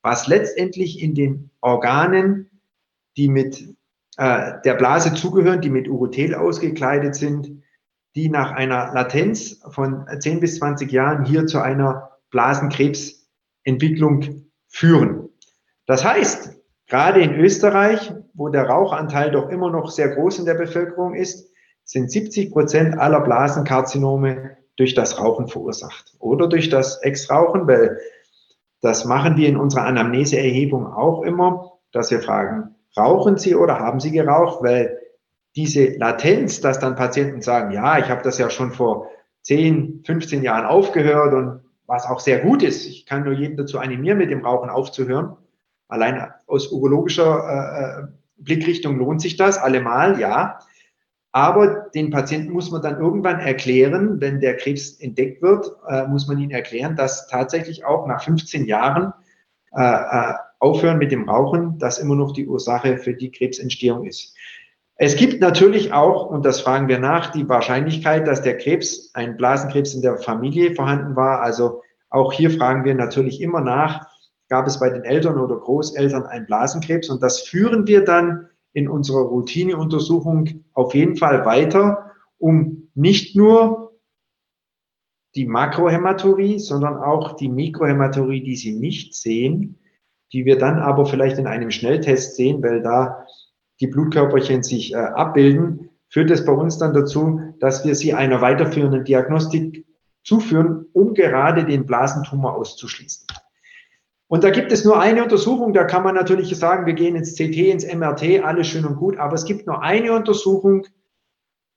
[0.02, 2.50] was letztendlich in den Organen,
[3.16, 3.74] die mit
[4.18, 7.62] äh, der Blase zugehören, die mit Urothel ausgekleidet sind,
[8.14, 15.30] die nach einer Latenz von 10 bis 20 Jahren hier zu einer Blasenkrebsentwicklung führen.
[15.86, 16.59] Das heißt,
[16.90, 21.48] Gerade in Österreich, wo der Rauchanteil doch immer noch sehr groß in der Bevölkerung ist,
[21.84, 27.98] sind 70 Prozent aller Blasenkarzinome durch das Rauchen verursacht oder durch das Ex-Rauchen, weil
[28.80, 34.00] das machen wir in unserer Anamneseerhebung auch immer, dass wir fragen, rauchen Sie oder haben
[34.00, 34.60] Sie geraucht?
[34.60, 34.98] Weil
[35.54, 39.08] diese Latenz, dass dann Patienten sagen, ja, ich habe das ja schon vor
[39.42, 43.78] 10, 15 Jahren aufgehört und was auch sehr gut ist, ich kann nur jeden dazu
[43.78, 45.36] animieren, mit dem Rauchen aufzuhören,
[45.90, 48.06] Allein aus urologischer äh, äh,
[48.38, 50.60] Blickrichtung lohnt sich das allemal, ja.
[51.32, 56.26] Aber den Patienten muss man dann irgendwann erklären, wenn der Krebs entdeckt wird, äh, muss
[56.26, 59.12] man ihnen erklären, dass tatsächlich auch nach 15 Jahren
[59.72, 64.34] äh, äh, aufhören mit dem Rauchen, das immer noch die Ursache für die Krebsentstehung ist.
[64.96, 69.36] Es gibt natürlich auch, und das fragen wir nach, die Wahrscheinlichkeit, dass der Krebs, ein
[69.36, 71.40] Blasenkrebs in der Familie vorhanden war.
[71.40, 74.09] Also auch hier fragen wir natürlich immer nach,
[74.50, 77.08] gab es bei den Eltern oder Großeltern einen Blasenkrebs.
[77.08, 83.98] Und das führen wir dann in unserer Routineuntersuchung auf jeden Fall weiter, um nicht nur
[85.36, 89.78] die Makrohämaturie, sondern auch die Mikrohämaturie, die Sie nicht sehen,
[90.32, 93.24] die wir dann aber vielleicht in einem Schnelltest sehen, weil da
[93.80, 98.40] die Blutkörperchen sich äh, abbilden, führt es bei uns dann dazu, dass wir sie einer
[98.40, 99.86] weiterführenden Diagnostik
[100.24, 103.26] zuführen, um gerade den Blasentumor auszuschließen.
[104.30, 107.34] Und da gibt es nur eine Untersuchung, da kann man natürlich sagen, wir gehen ins
[107.34, 110.86] CT, ins MRT, alles schön und gut, aber es gibt nur eine Untersuchung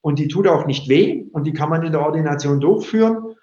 [0.02, 3.34] und die tut auch nicht weh und die kann man in der Ordination durchführen,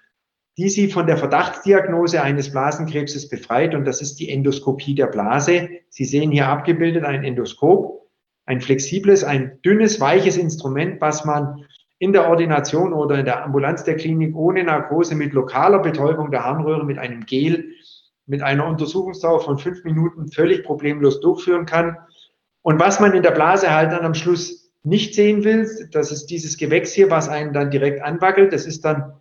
[0.57, 5.67] die sie von der Verdachtsdiagnose eines Blasenkrebses befreit und das ist die Endoskopie der Blase.
[5.89, 8.09] Sie sehen hier abgebildet ein Endoskop,
[8.45, 11.65] ein flexibles, ein dünnes, weiches Instrument, was man
[11.99, 16.45] in der Ordination oder in der Ambulanz der Klinik ohne Narkose mit lokaler Betäubung der
[16.45, 17.73] Harnröhre mit einem Gel
[18.31, 21.97] mit einer Untersuchungsdauer von fünf Minuten völlig problemlos durchführen kann.
[22.61, 26.27] Und was man in der Blase halt dann am Schluss nicht sehen will, das ist
[26.27, 28.53] dieses Gewächs hier, was einen dann direkt anwackelt.
[28.53, 29.19] Das ist dann,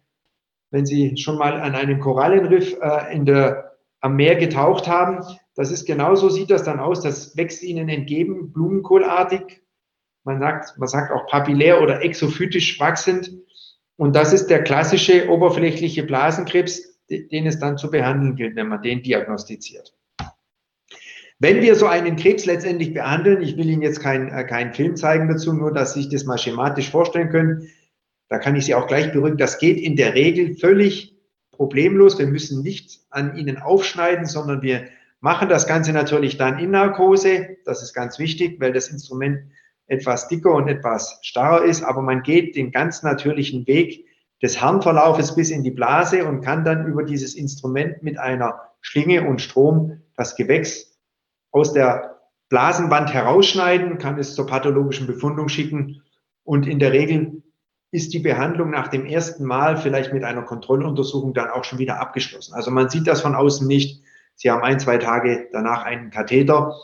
[0.71, 5.25] wenn Sie schon mal an einem Korallenriff äh, in der, am Meer getaucht haben,
[5.57, 7.03] das ist genauso sieht das dann aus.
[7.03, 9.61] Das wächst Ihnen entgegen, blumenkohlartig.
[10.23, 13.33] Man sagt, man sagt auch papillär oder exophytisch wachsend.
[13.97, 18.83] Und das ist der klassische oberflächliche Blasenkrebs, den es dann zu behandeln gilt, wenn man
[18.83, 19.95] den diagnostiziert.
[21.39, 24.97] Wenn wir so einen Krebs letztendlich behandeln, ich will Ihnen jetzt keinen äh, keinen Film
[24.97, 27.69] zeigen dazu, nur dass Sie sich das mal schematisch vorstellen können,
[28.29, 31.17] da kann ich Sie auch gleich beruhigen, das geht in der Regel völlig
[31.51, 32.19] problemlos.
[32.19, 34.85] Wir müssen nichts an Ihnen aufschneiden, sondern wir
[35.21, 37.57] machen das Ganze natürlich dann in Narkose.
[37.65, 39.41] Das ist ganz wichtig, weil das Instrument
[39.87, 44.07] etwas dicker und etwas starrer ist, aber man geht den ganz natürlichen Weg
[44.43, 49.29] des Harnverlaufes bis in die Blase und kann dann über dieses Instrument mit einer Schlinge
[49.29, 50.99] und Strom das Gewächs
[51.51, 56.03] aus der Blasenwand herausschneiden, kann es zur pathologischen Befundung schicken
[56.45, 57.43] und in der Regel
[57.93, 62.01] ist die Behandlung nach dem ersten Mal vielleicht mit einer Kontrolluntersuchung dann auch schon wieder
[62.01, 62.55] abgeschlossen.
[62.55, 64.03] Also man sieht das von außen nicht.
[64.37, 66.75] Sie haben ein, zwei Tage danach einen Katheter,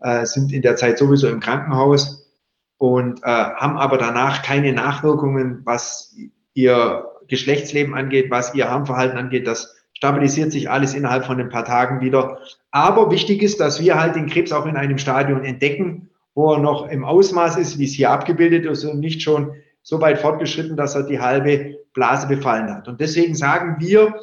[0.00, 2.30] äh, sind in der Zeit sowieso im Krankenhaus
[2.78, 6.16] und äh, haben aber danach keine Nachwirkungen, was
[6.54, 11.64] ihr Geschlechtsleben angeht, was ihr Harmverhalten angeht, das stabilisiert sich alles innerhalb von ein paar
[11.64, 12.38] Tagen wieder.
[12.70, 16.58] Aber wichtig ist, dass wir halt den Krebs auch in einem Stadion entdecken, wo er
[16.58, 20.76] noch im Ausmaß ist, wie es hier abgebildet ist und nicht schon so weit fortgeschritten,
[20.76, 22.88] dass er die halbe Blase befallen hat.
[22.88, 24.14] Und deswegen sagen wir,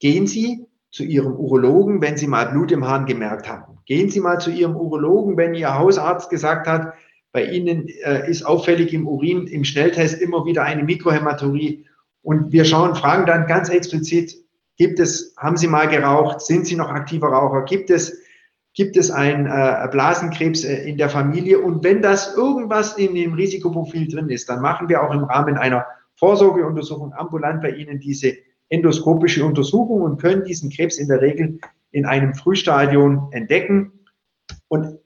[0.00, 3.78] gehen Sie zu Ihrem Urologen, wenn Sie mal Blut im Hahn gemerkt haben.
[3.86, 6.92] Gehen Sie mal zu Ihrem Urologen, wenn Ihr Hausarzt gesagt hat,
[7.32, 11.86] bei Ihnen äh, ist auffällig im Urin, im Schnelltest immer wieder eine Mikrohämaturie.
[12.22, 14.34] Und wir schauen, fragen dann ganz explizit,
[14.76, 16.40] gibt es, haben Sie mal geraucht?
[16.40, 17.64] Sind Sie noch aktiver Raucher?
[17.64, 18.20] Gibt es,
[18.74, 21.60] gibt es einen äh, Blasenkrebs äh, in der Familie?
[21.60, 25.56] Und wenn das irgendwas in dem Risikoprofil drin ist, dann machen wir auch im Rahmen
[25.56, 28.34] einer Vorsorgeuntersuchung ambulant bei Ihnen diese
[28.68, 31.58] endoskopische Untersuchung und können diesen Krebs in der Regel
[31.90, 33.92] in einem Frühstadium entdecken.
[34.68, 34.99] Und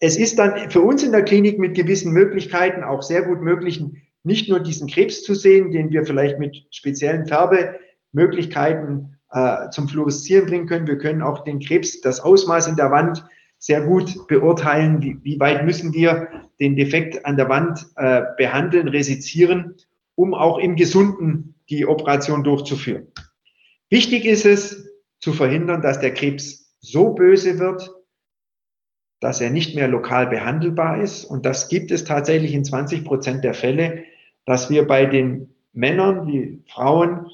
[0.00, 4.02] es ist dann für uns in der Klinik mit gewissen Möglichkeiten, auch sehr gut möglichen
[4.22, 10.46] nicht nur diesen Krebs zu sehen, den wir vielleicht mit speziellen Färbemöglichkeiten äh, zum Fluoreszieren
[10.46, 10.86] bringen können.
[10.86, 13.24] Wir können auch den Krebs, das Ausmaß in der Wand
[13.58, 16.28] sehr gut beurteilen, wie, wie weit müssen wir
[16.60, 19.76] den Defekt an der Wand äh, behandeln, resizieren,
[20.14, 23.06] um auch im Gesunden die Operation durchzuführen.
[23.88, 24.86] Wichtig ist es,
[25.20, 27.90] zu verhindern, dass der Krebs so böse wird,
[29.20, 31.24] dass er nicht mehr lokal behandelbar ist.
[31.24, 34.04] Und das gibt es tatsächlich in 20 Prozent der Fälle,
[34.46, 37.26] dass wir bei den Männern wie Frauen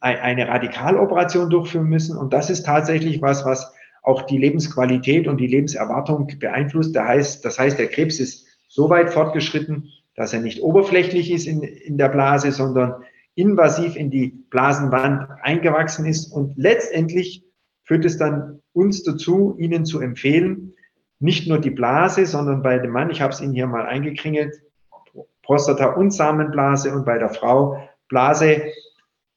[0.00, 2.16] eine Radikaloperation durchführen müssen.
[2.18, 6.96] Und das ist tatsächlich was, was auch die Lebensqualität und die Lebenserwartung beeinflusst.
[6.96, 11.46] Das heißt, das heißt, der Krebs ist so weit fortgeschritten, dass er nicht oberflächlich ist
[11.46, 13.04] in, in der Blase, sondern
[13.36, 16.32] invasiv in die Blasenwand eingewachsen ist.
[16.32, 17.44] Und letztendlich
[17.84, 20.74] führt es dann uns dazu, Ihnen zu empfehlen,
[21.22, 24.60] nicht nur die Blase, sondern bei dem Mann, ich habe es Ihnen hier mal eingekringelt,
[25.42, 28.62] Prostata und Samenblase und bei der Frau Blase,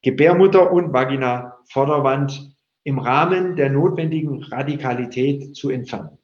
[0.01, 6.17] Gebärmutter und Vagina Vorderwand im Rahmen der notwendigen Radikalität zu entfernen.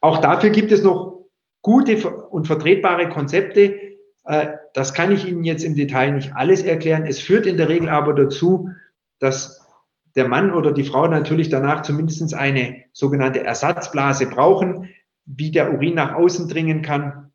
[0.00, 1.26] Auch dafür gibt es noch
[1.62, 3.80] gute und vertretbare Konzepte.
[4.24, 7.06] Äh, das kann ich Ihnen jetzt im Detail nicht alles erklären.
[7.06, 8.70] Es führt in der Regel aber dazu,
[9.18, 9.63] dass
[10.16, 14.88] der Mann oder die Frau natürlich danach zumindest eine sogenannte Ersatzblase brauchen,
[15.26, 17.32] wie der Urin nach außen dringen kann.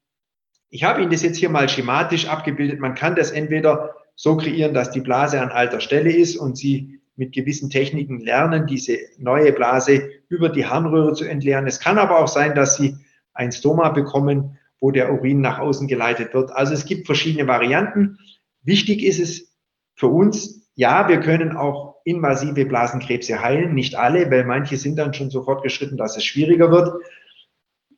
[0.70, 2.80] Ich habe Ihnen das jetzt hier mal schematisch abgebildet.
[2.80, 7.02] Man kann das entweder so kreieren, dass die Blase an alter Stelle ist und Sie
[7.16, 11.68] mit gewissen Techniken lernen, diese neue Blase über die Harnröhre zu entleeren.
[11.68, 12.96] Es kann aber auch sein, dass Sie
[13.34, 16.52] ein Stoma bekommen, wo der Urin nach außen geleitet wird.
[16.52, 18.20] Also es gibt verschiedene Varianten.
[18.64, 19.54] Wichtig ist es
[19.96, 25.14] für uns, ja, wir können auch invasive Blasenkrebse heilen, nicht alle, weil manche sind dann
[25.14, 27.04] schon so fortgeschritten, dass es schwieriger wird.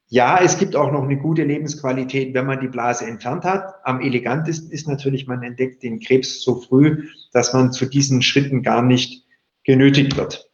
[0.07, 3.75] Ja, es gibt auch noch eine gute Lebensqualität, wenn man die Blase entfernt hat.
[3.83, 8.61] Am elegantesten ist natürlich, man entdeckt den Krebs so früh, dass man zu diesen Schritten
[8.61, 9.25] gar nicht
[9.63, 10.51] genötigt wird.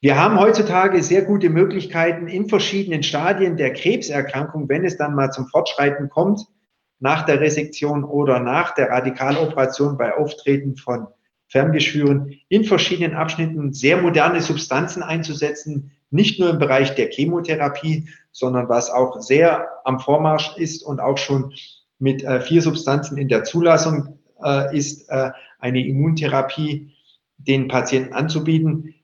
[0.00, 5.30] Wir haben heutzutage sehr gute Möglichkeiten in verschiedenen Stadien der Krebserkrankung, wenn es dann mal
[5.30, 6.40] zum Fortschreiten kommt,
[6.98, 11.08] nach der Resektion oder nach der Radikaloperation bei Auftreten von
[11.52, 18.70] Ferngeschwüren in verschiedenen Abschnitten sehr moderne Substanzen einzusetzen, nicht nur im Bereich der Chemotherapie, sondern
[18.70, 21.52] was auch sehr am Vormarsch ist und auch schon
[21.98, 26.90] mit äh, vier Substanzen in der Zulassung äh, ist, äh, eine Immuntherapie
[27.36, 28.94] den Patienten anzubieten.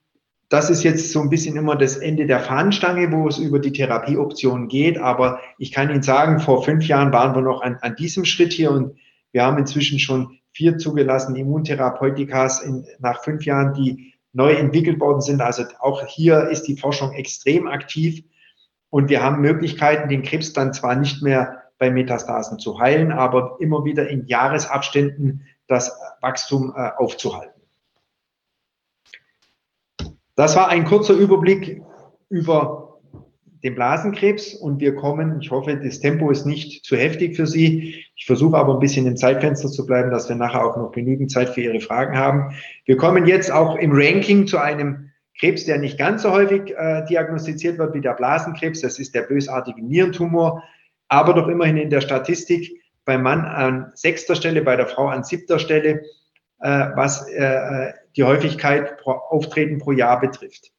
[0.48, 3.72] Das ist jetzt so ein bisschen immer das Ende der Fahnenstange, wo es über die
[3.72, 4.96] Therapieoptionen geht.
[4.96, 8.54] Aber ich kann Ihnen sagen, vor fünf Jahren waren wir noch an, an diesem Schritt
[8.54, 8.96] hier und
[9.32, 15.20] wir haben inzwischen schon vier zugelassene Immuntherapeutikas in, nach fünf Jahren, die neu entwickelt worden
[15.20, 15.40] sind.
[15.40, 18.24] Also auch hier ist die Forschung extrem aktiv
[18.90, 23.58] und wir haben Möglichkeiten, den Krebs dann zwar nicht mehr bei Metastasen zu heilen, aber
[23.60, 27.62] immer wieder in Jahresabständen das Wachstum äh, aufzuhalten.
[30.34, 31.82] Das war ein kurzer Überblick
[32.30, 32.87] über
[33.62, 38.04] den Blasenkrebs und wir kommen, ich hoffe, das Tempo ist nicht zu heftig für Sie.
[38.14, 41.30] Ich versuche aber ein bisschen im Zeitfenster zu bleiben, dass wir nachher auch noch genügend
[41.30, 42.54] Zeit für Ihre Fragen haben.
[42.84, 47.04] Wir kommen jetzt auch im Ranking zu einem Krebs, der nicht ganz so häufig äh,
[47.06, 48.80] diagnostiziert wird wie der Blasenkrebs.
[48.80, 50.62] Das ist der bösartige Nierentumor,
[51.08, 55.24] aber doch immerhin in der Statistik beim Mann an sechster Stelle, bei der Frau an
[55.24, 56.02] siebter Stelle,
[56.60, 60.72] äh, was äh, die Häufigkeit pro Auftreten pro Jahr betrifft.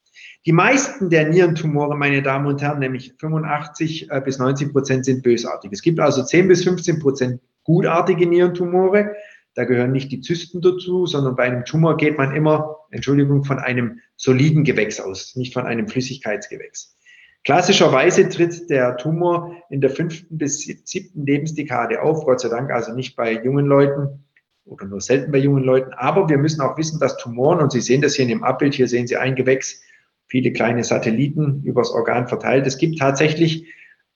[0.46, 5.22] Die meisten der Nierentumore, meine Damen und Herren, nämlich 85 äh, bis 90 Prozent sind
[5.22, 5.72] bösartig.
[5.74, 9.16] Es gibt also 10 bis 15 Prozent gutartige Nierentumore.
[9.56, 13.60] Da gehören nicht die Zysten dazu, sondern bei einem Tumor geht man immer, Entschuldigung, von
[13.60, 16.96] einem soliden Gewächs aus, nicht von einem Flüssigkeitsgewächs.
[17.44, 22.94] Klassischerweise tritt der Tumor in der fünften bis siebten Lebensdekade auf, Gott sei Dank also
[22.94, 24.26] nicht bei jungen Leuten
[24.66, 25.94] oder nur selten bei jungen Leuten.
[25.94, 28.76] Aber wir müssen auch wissen, dass Tumoren, und Sie sehen das hier in dem Abbild,
[28.76, 29.82] hier sehen Sie ein Gewächs,
[30.30, 32.66] viele kleine Satelliten übers Organ verteilt.
[32.66, 33.68] Es gibt tatsächlich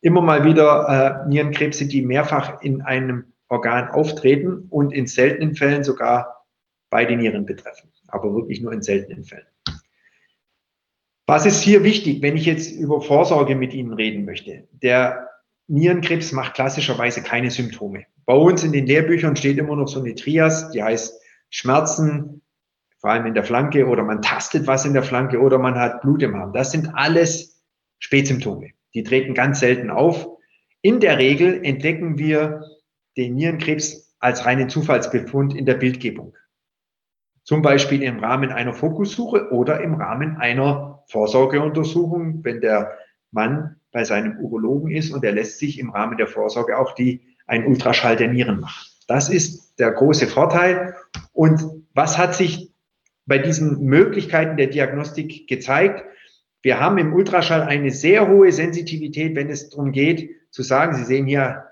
[0.02, 5.84] immer mal wieder äh, Nierenkrebse, die mehrfach in einem Organ auftreten und in seltenen Fällen
[5.84, 6.46] sogar
[6.90, 9.48] beide Nieren betreffen, aber wirklich nur in seltenen Fällen.
[11.26, 14.68] Was ist hier wichtig, wenn ich jetzt über Vorsorge mit Ihnen reden möchte?
[14.72, 15.30] Der
[15.68, 18.06] Nierenkrebs macht klassischerweise keine Symptome.
[18.26, 22.43] Bei uns in den Lehrbüchern steht immer noch so eine Trias, die heißt Schmerzen,
[23.04, 26.02] vor allem in der Flanke oder man tastet was in der Flanke oder man hat
[26.02, 26.54] Blut im Arm.
[26.54, 27.62] Das sind alles
[28.00, 28.70] Spätsymptome.
[28.94, 30.30] Die treten ganz selten auf.
[30.82, 32.64] In der Regel entdecken wir
[33.18, 36.34] den Nierenkrebs als reinen Zufallsbefund in der Bildgebung.
[37.44, 42.98] Zum Beispiel im Rahmen einer Fokussuche oder im Rahmen einer Vorsorgeuntersuchung, wenn der
[43.32, 47.36] Mann bei seinem Urologen ist und er lässt sich im Rahmen der Vorsorge auch die,
[47.48, 48.88] einen Ultraschall der Nieren machen.
[49.10, 50.96] Das ist der große Vorteil.
[51.34, 51.62] Und
[51.94, 52.73] was hat sich
[53.26, 56.04] bei diesen Möglichkeiten der Diagnostik gezeigt?
[56.62, 61.04] Wir haben im Ultraschall eine sehr hohe Sensitivität, wenn es darum geht, zu sagen, Sie
[61.04, 61.66] sehen hier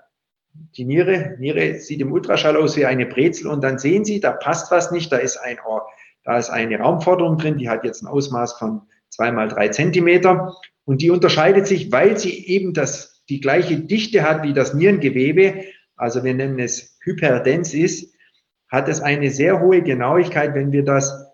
[0.76, 1.36] die Niere.
[1.38, 4.90] Niere sieht im Ultraschall aus wie eine Brezel und dann sehen Sie, da passt was
[4.90, 5.86] nicht, da ist ein Ohr.
[6.24, 10.54] Da ist eine Raumforderung drin, die hat jetzt ein Ausmaß von zwei mal drei Zentimeter
[10.84, 15.64] und die unterscheidet sich, weil sie eben das, die gleiche Dichte hat wie das Nierengewebe,
[15.96, 18.14] also wir nennen es hyperdens ist,
[18.68, 21.31] hat es eine sehr hohe Genauigkeit, wenn wir das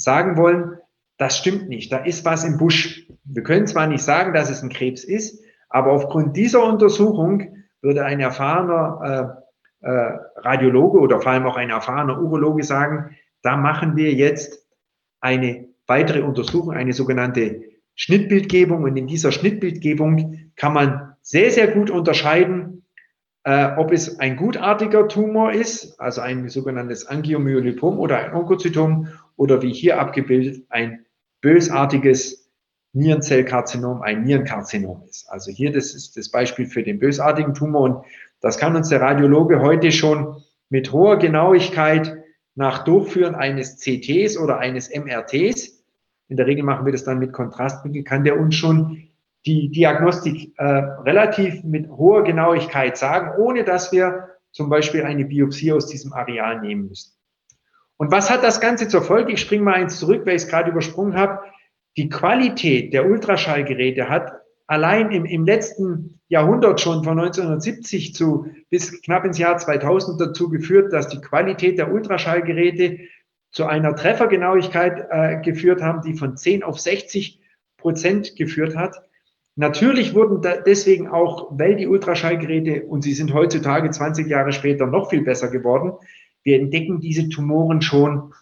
[0.00, 0.78] sagen wollen,
[1.18, 3.06] das stimmt nicht, da ist was im Busch.
[3.24, 8.04] Wir können zwar nicht sagen, dass es ein Krebs ist, aber aufgrund dieser Untersuchung würde
[8.04, 9.40] ein erfahrener
[9.82, 14.66] äh, äh, Radiologe oder vor allem auch ein erfahrener Urologe sagen, da machen wir jetzt
[15.20, 17.62] eine weitere Untersuchung, eine sogenannte
[17.94, 18.82] Schnittbildgebung.
[18.82, 22.84] Und in dieser Schnittbildgebung kann man sehr, sehr gut unterscheiden,
[23.44, 29.08] äh, ob es ein gutartiger Tumor ist, also ein sogenanntes Angiomyolipom oder ein Onkozytom
[29.40, 31.06] oder wie hier abgebildet ein
[31.40, 32.50] bösartiges
[32.92, 35.30] Nierenzellkarzinom ein Nierenkarzinom ist.
[35.30, 38.04] Also hier, das ist das Beispiel für den bösartigen Tumor und
[38.42, 42.18] das kann uns der Radiologe heute schon mit hoher Genauigkeit
[42.54, 45.84] nach Durchführen eines CTs oder eines MRTs,
[46.28, 49.08] in der Regel machen wir das dann mit Kontrastmittel, kann der uns schon
[49.46, 55.72] die Diagnostik äh, relativ mit hoher Genauigkeit sagen, ohne dass wir zum Beispiel eine Biopsie
[55.72, 57.19] aus diesem Areal nehmen müssen.
[58.00, 59.32] Und was hat das Ganze zur Folge?
[59.32, 61.40] Ich springe mal eins zurück, weil ich es gerade übersprungen habe.
[61.98, 64.32] Die Qualität der Ultraschallgeräte hat
[64.66, 70.48] allein im, im letzten Jahrhundert schon von 1970 zu bis knapp ins Jahr 2000 dazu
[70.48, 73.00] geführt, dass die Qualität der Ultraschallgeräte
[73.50, 77.38] zu einer Treffergenauigkeit äh, geführt haben, die von 10 auf 60
[77.76, 78.96] Prozent geführt hat.
[79.56, 85.10] Natürlich wurden deswegen auch, weil die Ultraschallgeräte, und sie sind heutzutage 20 Jahre später noch
[85.10, 85.98] viel besser geworden,
[86.42, 88.32] wir entdecken diese Tumoren schon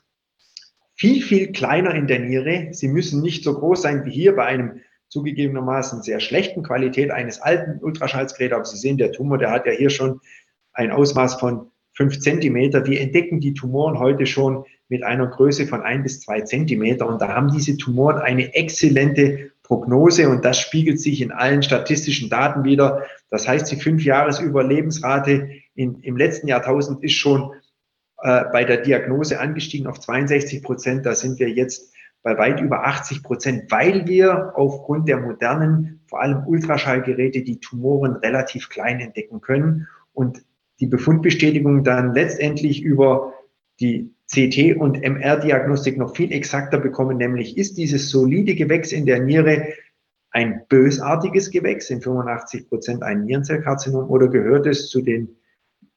[0.95, 2.69] viel, viel kleiner in der Niere.
[2.73, 7.41] Sie müssen nicht so groß sein wie hier bei einem zugegebenermaßen sehr schlechten Qualität eines
[7.41, 8.53] alten Ultraschallgeräts.
[8.53, 10.21] Aber Sie sehen, der Tumor, der hat ja hier schon
[10.73, 12.87] ein Ausmaß von fünf Zentimeter.
[12.87, 17.09] Wir entdecken die Tumoren heute schon mit einer Größe von ein bis zwei Zentimeter.
[17.09, 22.31] Und da haben diese Tumoren eine exzellente Prognose und das spiegelt sich in allen statistischen
[22.31, 23.03] Daten wieder.
[23.31, 27.53] Das heißt, die Fünfjahresüberlebensrate in, im letzten Jahrtausend ist schon
[28.23, 31.07] äh, bei der Diagnose angestiegen auf 62 Prozent.
[31.07, 31.93] Da sind wir jetzt
[32.23, 38.16] bei weit über 80 Prozent, weil wir aufgrund der modernen, vor allem Ultraschallgeräte, die Tumoren
[38.16, 40.43] relativ klein entdecken können und
[40.81, 43.35] die Befundbestätigung dann letztendlich über
[43.81, 49.21] die CT- und MR-Diagnostik noch viel exakter bekommen, nämlich ist dieses solide Gewächs in der
[49.21, 49.69] Niere
[50.31, 55.37] ein bösartiges Gewächs, in 85 Prozent ein Nierenzellkarzinom, oder gehört es zu den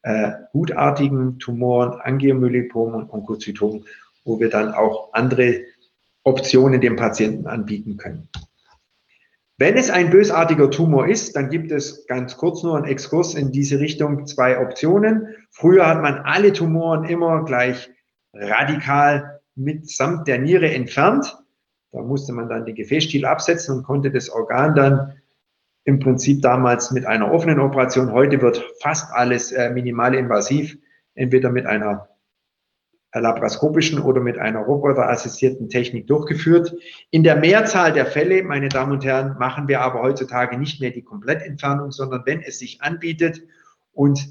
[0.04, 3.86] äh, gutartigen Tumoren, Angiomyolipom und Onkozytom,
[4.26, 5.62] wo wir dann auch andere
[6.24, 8.30] Optionen dem Patienten anbieten können.
[9.58, 13.52] Wenn es ein bösartiger Tumor ist, dann gibt es ganz kurz nur einen Exkurs in
[13.52, 15.36] diese Richtung zwei Optionen.
[15.52, 17.92] Früher hat man alle Tumoren immer gleich
[18.34, 21.38] radikal mitsamt der Niere entfernt.
[21.92, 25.21] Da musste man dann den Gefäßstiel absetzen und konnte das Organ dann
[25.84, 28.12] im Prinzip damals mit einer offenen Operation.
[28.12, 30.78] Heute wird fast alles äh, minimalinvasiv,
[31.16, 32.08] entweder mit einer
[33.14, 36.74] laparoskopischen oder mit einer roboterassistierten Technik durchgeführt.
[37.10, 40.92] In der Mehrzahl der Fälle, meine Damen und Herren, machen wir aber heutzutage nicht mehr
[40.92, 43.42] die Komplettentfernung, sondern wenn es sich anbietet
[43.92, 44.30] und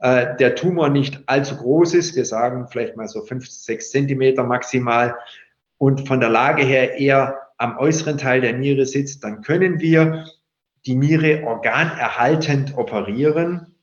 [0.00, 4.42] äh, der Tumor nicht allzu groß ist, wir sagen vielleicht mal so fünf, sechs Zentimeter
[4.42, 5.14] maximal
[5.78, 10.26] und von der Lage her eher am äußeren Teil der Niere sitzt, dann können wir
[10.86, 13.74] die Niere organerhaltend operieren.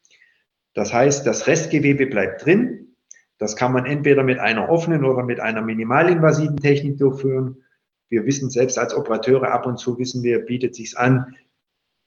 [0.74, 2.96] Das heißt, das Restgewebe bleibt drin.
[3.38, 7.64] Das kann man entweder mit einer offenen oder mit einer minimalinvasiven Technik durchführen.
[8.10, 11.36] Wir wissen selbst als Operateure ab und zu wissen wir, bietet sich an,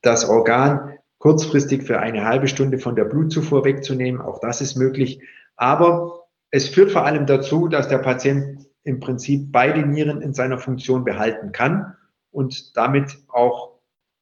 [0.03, 4.20] das Organ kurzfristig für eine halbe Stunde von der Blutzufuhr wegzunehmen.
[4.20, 5.20] Auch das ist möglich.
[5.57, 10.59] Aber es führt vor allem dazu, dass der Patient im Prinzip beide Nieren in seiner
[10.59, 11.97] Funktion behalten kann
[12.30, 13.76] und damit auch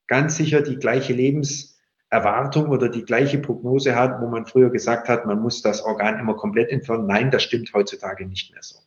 [0.06, 5.26] ganz sicher die gleiche Lebenserwartung oder die gleiche Prognose hat, wo man früher gesagt hat,
[5.26, 7.06] man muss das Organ immer komplett entfernen.
[7.06, 8.78] Nein, das stimmt heutzutage nicht mehr so.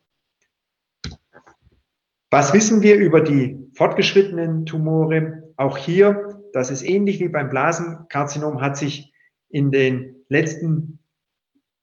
[2.29, 5.53] Was wissen wir über die fortgeschrittenen Tumore?
[5.55, 9.13] Auch hier, das ist ähnlich wie beim Blasenkarzinom, hat sich
[9.49, 10.99] in den letzten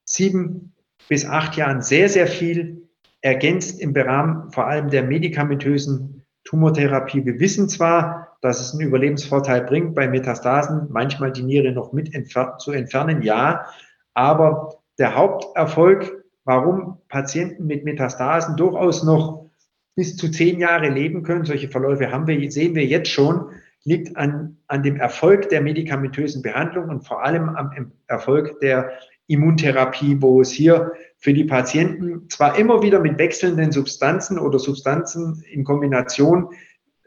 [0.04, 0.74] sieben
[1.08, 2.88] bis acht Jahren sehr, sehr viel
[3.22, 7.24] ergänzt im Rahmen vor allem der medikamentösen Tumortherapie.
[7.24, 12.14] Wir wissen zwar, dass es einen Überlebensvorteil bringt, bei Metastasen manchmal die Niere noch mit
[12.14, 13.64] entfer zu entfernen, ja,
[14.12, 19.46] aber der Haupterfolg, warum Patienten mit Metastasen durchaus noch
[19.94, 21.46] bis zu zehn Jahre leben können.
[21.46, 23.46] Solche Verläufe haben wir, sehen wir jetzt schon,
[23.82, 28.92] liegt an, an dem Erfolg der medikamentösen Behandlung und vor allem am Erfolg der
[29.26, 35.42] Immuntherapie, wo es hier für die Patienten zwar immer wieder mit wechselnden Substanzen oder Substanzen
[35.50, 36.50] in Kombination,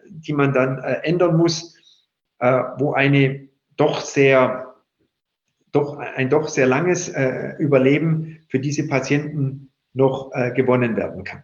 [0.09, 1.75] die man dann äh, ändern muss,
[2.39, 4.75] äh, wo eine doch sehr,
[5.71, 11.43] doch, ein doch sehr langes äh, Überleben für diese Patienten noch äh, gewonnen werden kann.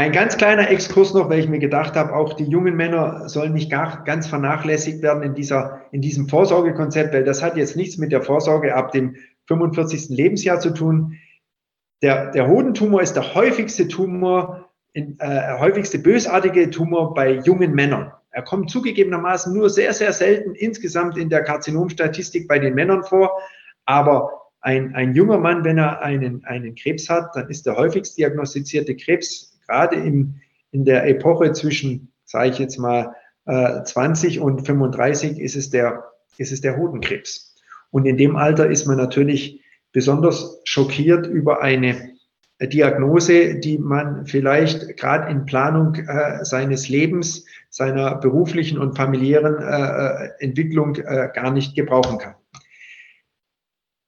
[0.00, 3.52] Ein ganz kleiner Exkurs noch, weil ich mir gedacht habe, auch die jungen Männer sollen
[3.52, 7.98] nicht gar, ganz vernachlässigt werden in, dieser, in diesem Vorsorgekonzept, weil das hat jetzt nichts
[7.98, 9.16] mit der Vorsorge ab dem
[9.48, 10.08] 45.
[10.08, 11.18] Lebensjahr zu tun.
[12.02, 14.59] Der, der Hodentumor ist der häufigste Tumor,
[14.92, 18.12] in, äh, häufigste bösartige Tumor bei jungen Männern.
[18.32, 23.40] Er kommt zugegebenermaßen nur sehr, sehr selten insgesamt in der Karzinomstatistik bei den Männern vor,
[23.84, 24.30] aber
[24.60, 28.94] ein, ein junger Mann, wenn er einen, einen Krebs hat, dann ist der häufigst diagnostizierte
[28.94, 33.14] Krebs gerade in, in der Epoche zwischen, sage ich jetzt mal,
[33.46, 36.04] äh, 20 und 35 ist es, der,
[36.36, 37.56] ist es der Hodenkrebs.
[37.90, 42.12] Und in dem Alter ist man natürlich besonders schockiert über eine
[42.66, 50.26] Diagnose, die man vielleicht gerade in Planung äh, seines Lebens, seiner beruflichen und familiären äh,
[50.26, 52.34] äh Entwicklung äh, gar nicht gebrauchen kann.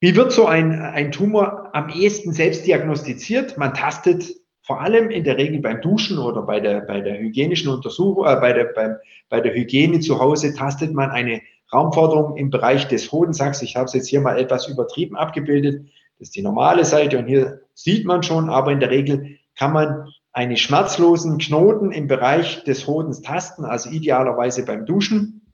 [0.01, 3.57] Wie wird so ein, ein Tumor am ehesten selbst diagnostiziert?
[3.57, 4.35] Man tastet
[4.65, 8.37] vor allem in der Regel beim Duschen oder bei der, bei der hygienischen Untersuchung, äh,
[8.37, 8.97] bei, der, beim,
[9.29, 11.41] bei der Hygiene zu Hause tastet man eine
[11.73, 13.63] Raumforderung im Bereich des Hodensacks.
[13.63, 15.87] Ich habe es jetzt hier mal etwas übertrieben abgebildet.
[16.23, 19.73] Das ist die normale Seite und hier sieht man schon, aber in der Regel kann
[19.73, 25.53] man einen schmerzlosen Knoten im Bereich des Hodens tasten, also idealerweise beim Duschen.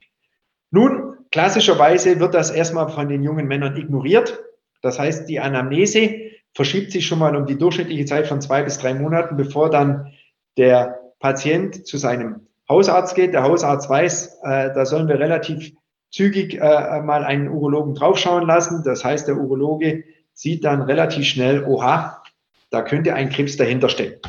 [0.71, 4.45] Nun, klassischerweise wird das erstmal von den jungen Männern ignoriert.
[4.83, 6.17] Das heißt, die Anamnese
[6.53, 10.13] verschiebt sich schon mal um die durchschnittliche Zeit von zwei bis drei Monaten, bevor dann
[10.59, 13.33] der Patient zu seinem Hausarzt geht.
[13.33, 15.73] Der Hausarzt weiß, äh, da sollen wir relativ
[16.11, 18.83] zügig äh, mal einen Urologen draufschauen lassen.
[18.85, 20.05] Das heißt, der Urologe
[20.39, 22.23] sieht dann relativ schnell, oha,
[22.71, 24.21] da könnte ein Krebs dahinter stecken.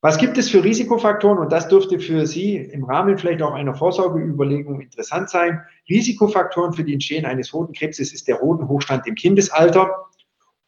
[0.00, 1.38] Was gibt es für Risikofaktoren?
[1.38, 5.60] Und das dürfte für Sie im Rahmen vielleicht auch einer Vorsorgeüberlegung interessant sein.
[5.90, 10.06] Risikofaktoren für die Entstehen eines Hodenkrebses ist der Hodenhochstand im Kindesalter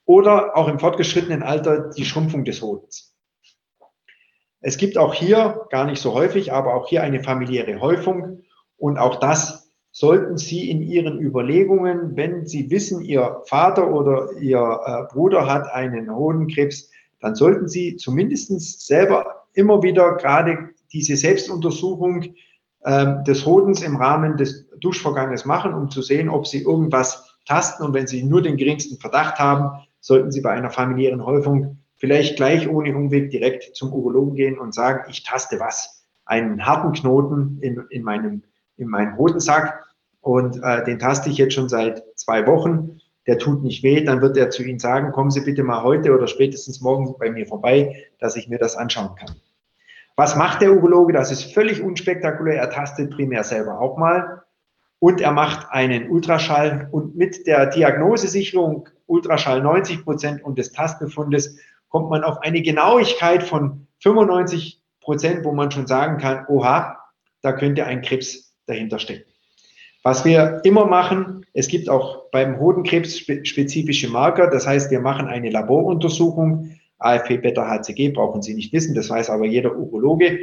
[0.04, 3.16] oder auch im fortgeschrittenen Alter die Schrumpfung des Hodens.
[4.60, 8.42] Es gibt auch hier, gar nicht so häufig, aber auch hier eine familiäre Häufung
[8.76, 14.58] und auch das sollten Sie in Ihren Überlegungen, wenn Sie wissen, Ihr Vater oder Ihr
[14.58, 22.34] äh, Bruder hat einen Hodenkrebs, dann sollten Sie zumindest selber immer wieder gerade diese Selbstuntersuchung
[22.82, 27.84] äh, des Hodens im Rahmen des Duschvorganges machen, um zu sehen, ob Sie irgendwas tasten.
[27.84, 32.36] Und wenn Sie nur den geringsten Verdacht haben, sollten Sie bei einer familiären Häufung vielleicht
[32.36, 37.58] gleich ohne Umweg direkt zum Urologen gehen und sagen, ich taste was, einen harten Knoten
[37.60, 38.42] in, in, meinem,
[38.80, 39.84] in meinem Hodensack
[40.20, 44.22] und äh, den taste ich jetzt schon seit zwei Wochen, der tut nicht weh, dann
[44.22, 47.46] wird er zu Ihnen sagen, kommen Sie bitte mal heute oder spätestens morgen bei mir
[47.46, 49.36] vorbei, dass ich mir das anschauen kann.
[50.16, 51.12] Was macht der Urologe?
[51.12, 52.56] Das ist völlig unspektakulär.
[52.58, 54.42] Er tastet primär selber auch mal
[54.98, 61.58] und er macht einen Ultraschall und mit der Diagnosesicherung Ultraschall 90 Prozent und des Tastbefundes
[61.88, 66.98] kommt man auf eine Genauigkeit von 95 Prozent, wo man schon sagen kann, oha,
[67.42, 69.24] da könnte ein Krebs dahinter stecken.
[70.02, 75.26] Was wir immer machen, es gibt auch beim Hodenkrebs spezifische Marker, das heißt, wir machen
[75.26, 80.40] eine Laboruntersuchung, AFP Beta HCG brauchen Sie nicht wissen, das weiß aber jeder Urologe.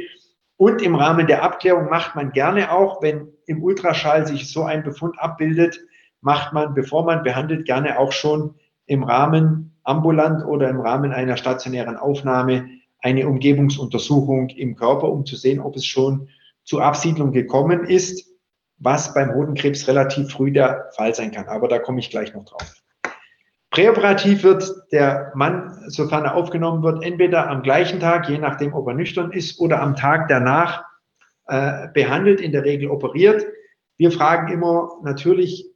[0.56, 4.82] Und im Rahmen der Abklärung macht man gerne auch, wenn im Ultraschall sich so ein
[4.82, 5.80] Befund abbildet,
[6.20, 8.54] macht man, bevor man behandelt, gerne auch schon
[8.86, 12.68] im Rahmen ambulant oder im Rahmen einer stationären Aufnahme
[13.00, 16.28] eine Umgebungsuntersuchung im Körper, um zu sehen, ob es schon
[16.68, 18.28] zu Absiedlung gekommen ist,
[18.76, 21.48] was beim Hodenkrebs relativ früh der Fall sein kann.
[21.48, 22.82] Aber da komme ich gleich noch drauf.
[23.70, 28.86] Präoperativ wird der Mann, sofern er aufgenommen wird, entweder am gleichen Tag, je nachdem, ob
[28.86, 30.84] er nüchtern ist, oder am Tag danach
[31.46, 33.46] äh, behandelt, in der Regel operiert.
[33.96, 35.70] Wir fragen immer natürlich,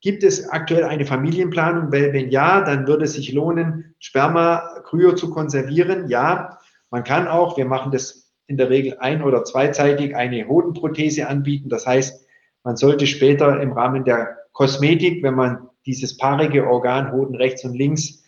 [0.00, 1.92] gibt es aktuell eine Familienplanung?
[1.92, 6.08] Weil wenn ja, dann würde es sich lohnen, Sperma Kryo zu konservieren.
[6.08, 6.58] Ja,
[6.90, 8.21] man kann auch, wir machen das
[8.52, 11.70] in der Regel ein- oder zweizeitig, eine Hodenprothese anbieten.
[11.70, 12.26] Das heißt,
[12.64, 17.74] man sollte später im Rahmen der Kosmetik, wenn man dieses paarige Organ Hoden rechts und
[17.74, 18.22] links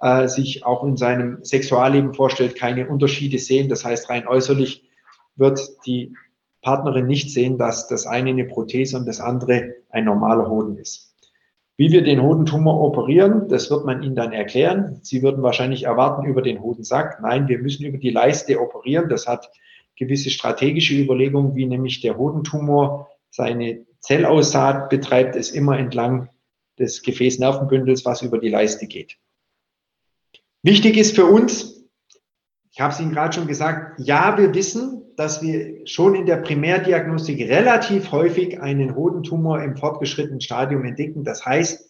[0.00, 3.68] äh, sich auch in seinem Sexualleben vorstellt, keine Unterschiede sehen.
[3.68, 4.88] Das heißt, rein äußerlich
[5.34, 6.14] wird die
[6.62, 11.13] Partnerin nicht sehen, dass das eine eine Prothese und das andere ein normaler Hoden ist.
[11.76, 15.00] Wie wir den Hodentumor operieren, das wird man Ihnen dann erklären.
[15.02, 17.20] Sie würden wahrscheinlich erwarten über den Hodensack.
[17.20, 19.08] Nein, wir müssen über die Leiste operieren.
[19.08, 19.50] Das hat
[19.96, 26.28] gewisse strategische Überlegungen, wie nämlich der Hodentumor seine Zellaussaat betreibt, es immer entlang
[26.78, 29.16] des Gefäßnervenbündels, was über die Leiste geht.
[30.62, 31.73] Wichtig ist für uns,
[32.74, 36.38] ich habe es Ihnen gerade schon gesagt, ja, wir wissen, dass wir schon in der
[36.38, 41.22] Primärdiagnostik relativ häufig einen Hodentumor im fortgeschrittenen Stadium entdecken.
[41.22, 41.88] Das heißt,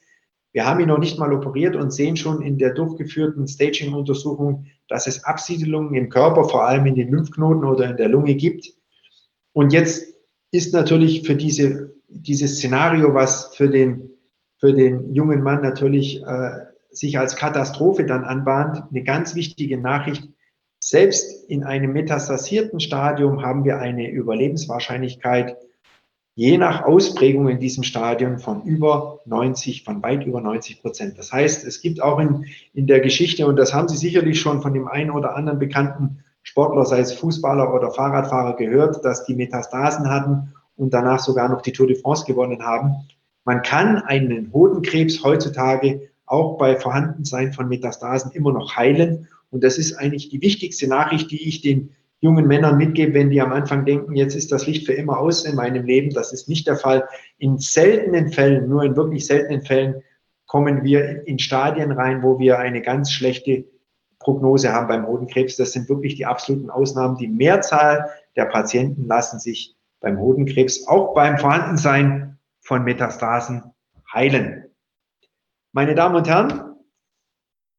[0.53, 5.07] wir haben ihn noch nicht mal operiert und sehen schon in der durchgeführten Staging-Untersuchung, dass
[5.07, 8.75] es Absiedelungen im Körper, vor allem in den Lymphknoten oder in der Lunge gibt.
[9.55, 10.15] Und jetzt
[10.51, 14.11] ist natürlich für diese, dieses Szenario, was für den,
[14.59, 16.51] für den jungen Mann natürlich äh,
[16.91, 20.29] sich als Katastrophe dann anbahnt, eine ganz wichtige Nachricht.
[20.87, 25.57] Selbst in einem metastasierten Stadium haben wir eine Überlebenswahrscheinlichkeit
[26.35, 31.19] je nach Ausprägung in diesem Stadium von über 90, von weit über 90 Prozent.
[31.19, 34.61] Das heißt, es gibt auch in, in der Geschichte, und das haben Sie sicherlich schon
[34.61, 39.35] von dem einen oder anderen bekannten Sportler, sei es Fußballer oder Fahrradfahrer, gehört, dass die
[39.35, 42.97] Metastasen hatten und danach sogar noch die Tour de France gewonnen haben.
[43.47, 49.29] Man kann einen Hodenkrebs heutzutage auch bei Vorhandensein von Metastasen immer noch heilen.
[49.55, 53.41] Und das ist eigentlich die wichtigste Nachricht, die ich den jungen Männern mitgebe, wenn die
[53.41, 56.11] am Anfang denken, jetzt ist das Licht für immer aus in meinem Leben.
[56.11, 57.09] Das ist nicht der Fall.
[57.39, 60.03] In seltenen Fällen, nur in wirklich seltenen Fällen,
[60.47, 63.65] kommen wir in Stadien rein, wo wir eine ganz schlechte
[64.19, 65.55] Prognose haben beim Hodenkrebs.
[65.55, 67.17] Das sind wirklich die absoluten Ausnahmen.
[67.17, 73.63] Die Mehrzahl der Patienten lassen sich beim Hodenkrebs, auch beim Vorhandensein von Metastasen,
[74.13, 74.65] heilen.
[75.71, 76.75] Meine Damen und Herren,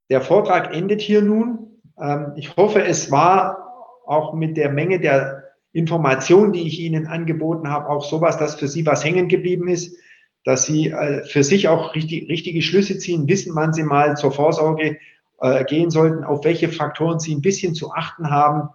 [0.09, 1.64] der Vortrag endet hier nun.
[1.99, 3.73] Ähm, ich hoffe, es war
[4.05, 8.67] auch mit der Menge der Informationen, die ich Ihnen angeboten habe, auch sowas, dass für
[8.67, 9.97] Sie was hängen geblieben ist,
[10.45, 14.31] dass Sie äh, für sich auch richtig, richtige Schlüsse ziehen, wissen, wann Sie mal zur
[14.31, 14.97] Vorsorge
[15.41, 18.69] äh, gehen sollten, auf welche Faktoren Sie ein bisschen zu achten haben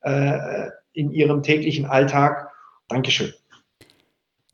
[0.00, 2.48] äh, in Ihrem täglichen Alltag.
[2.88, 3.32] Dankeschön.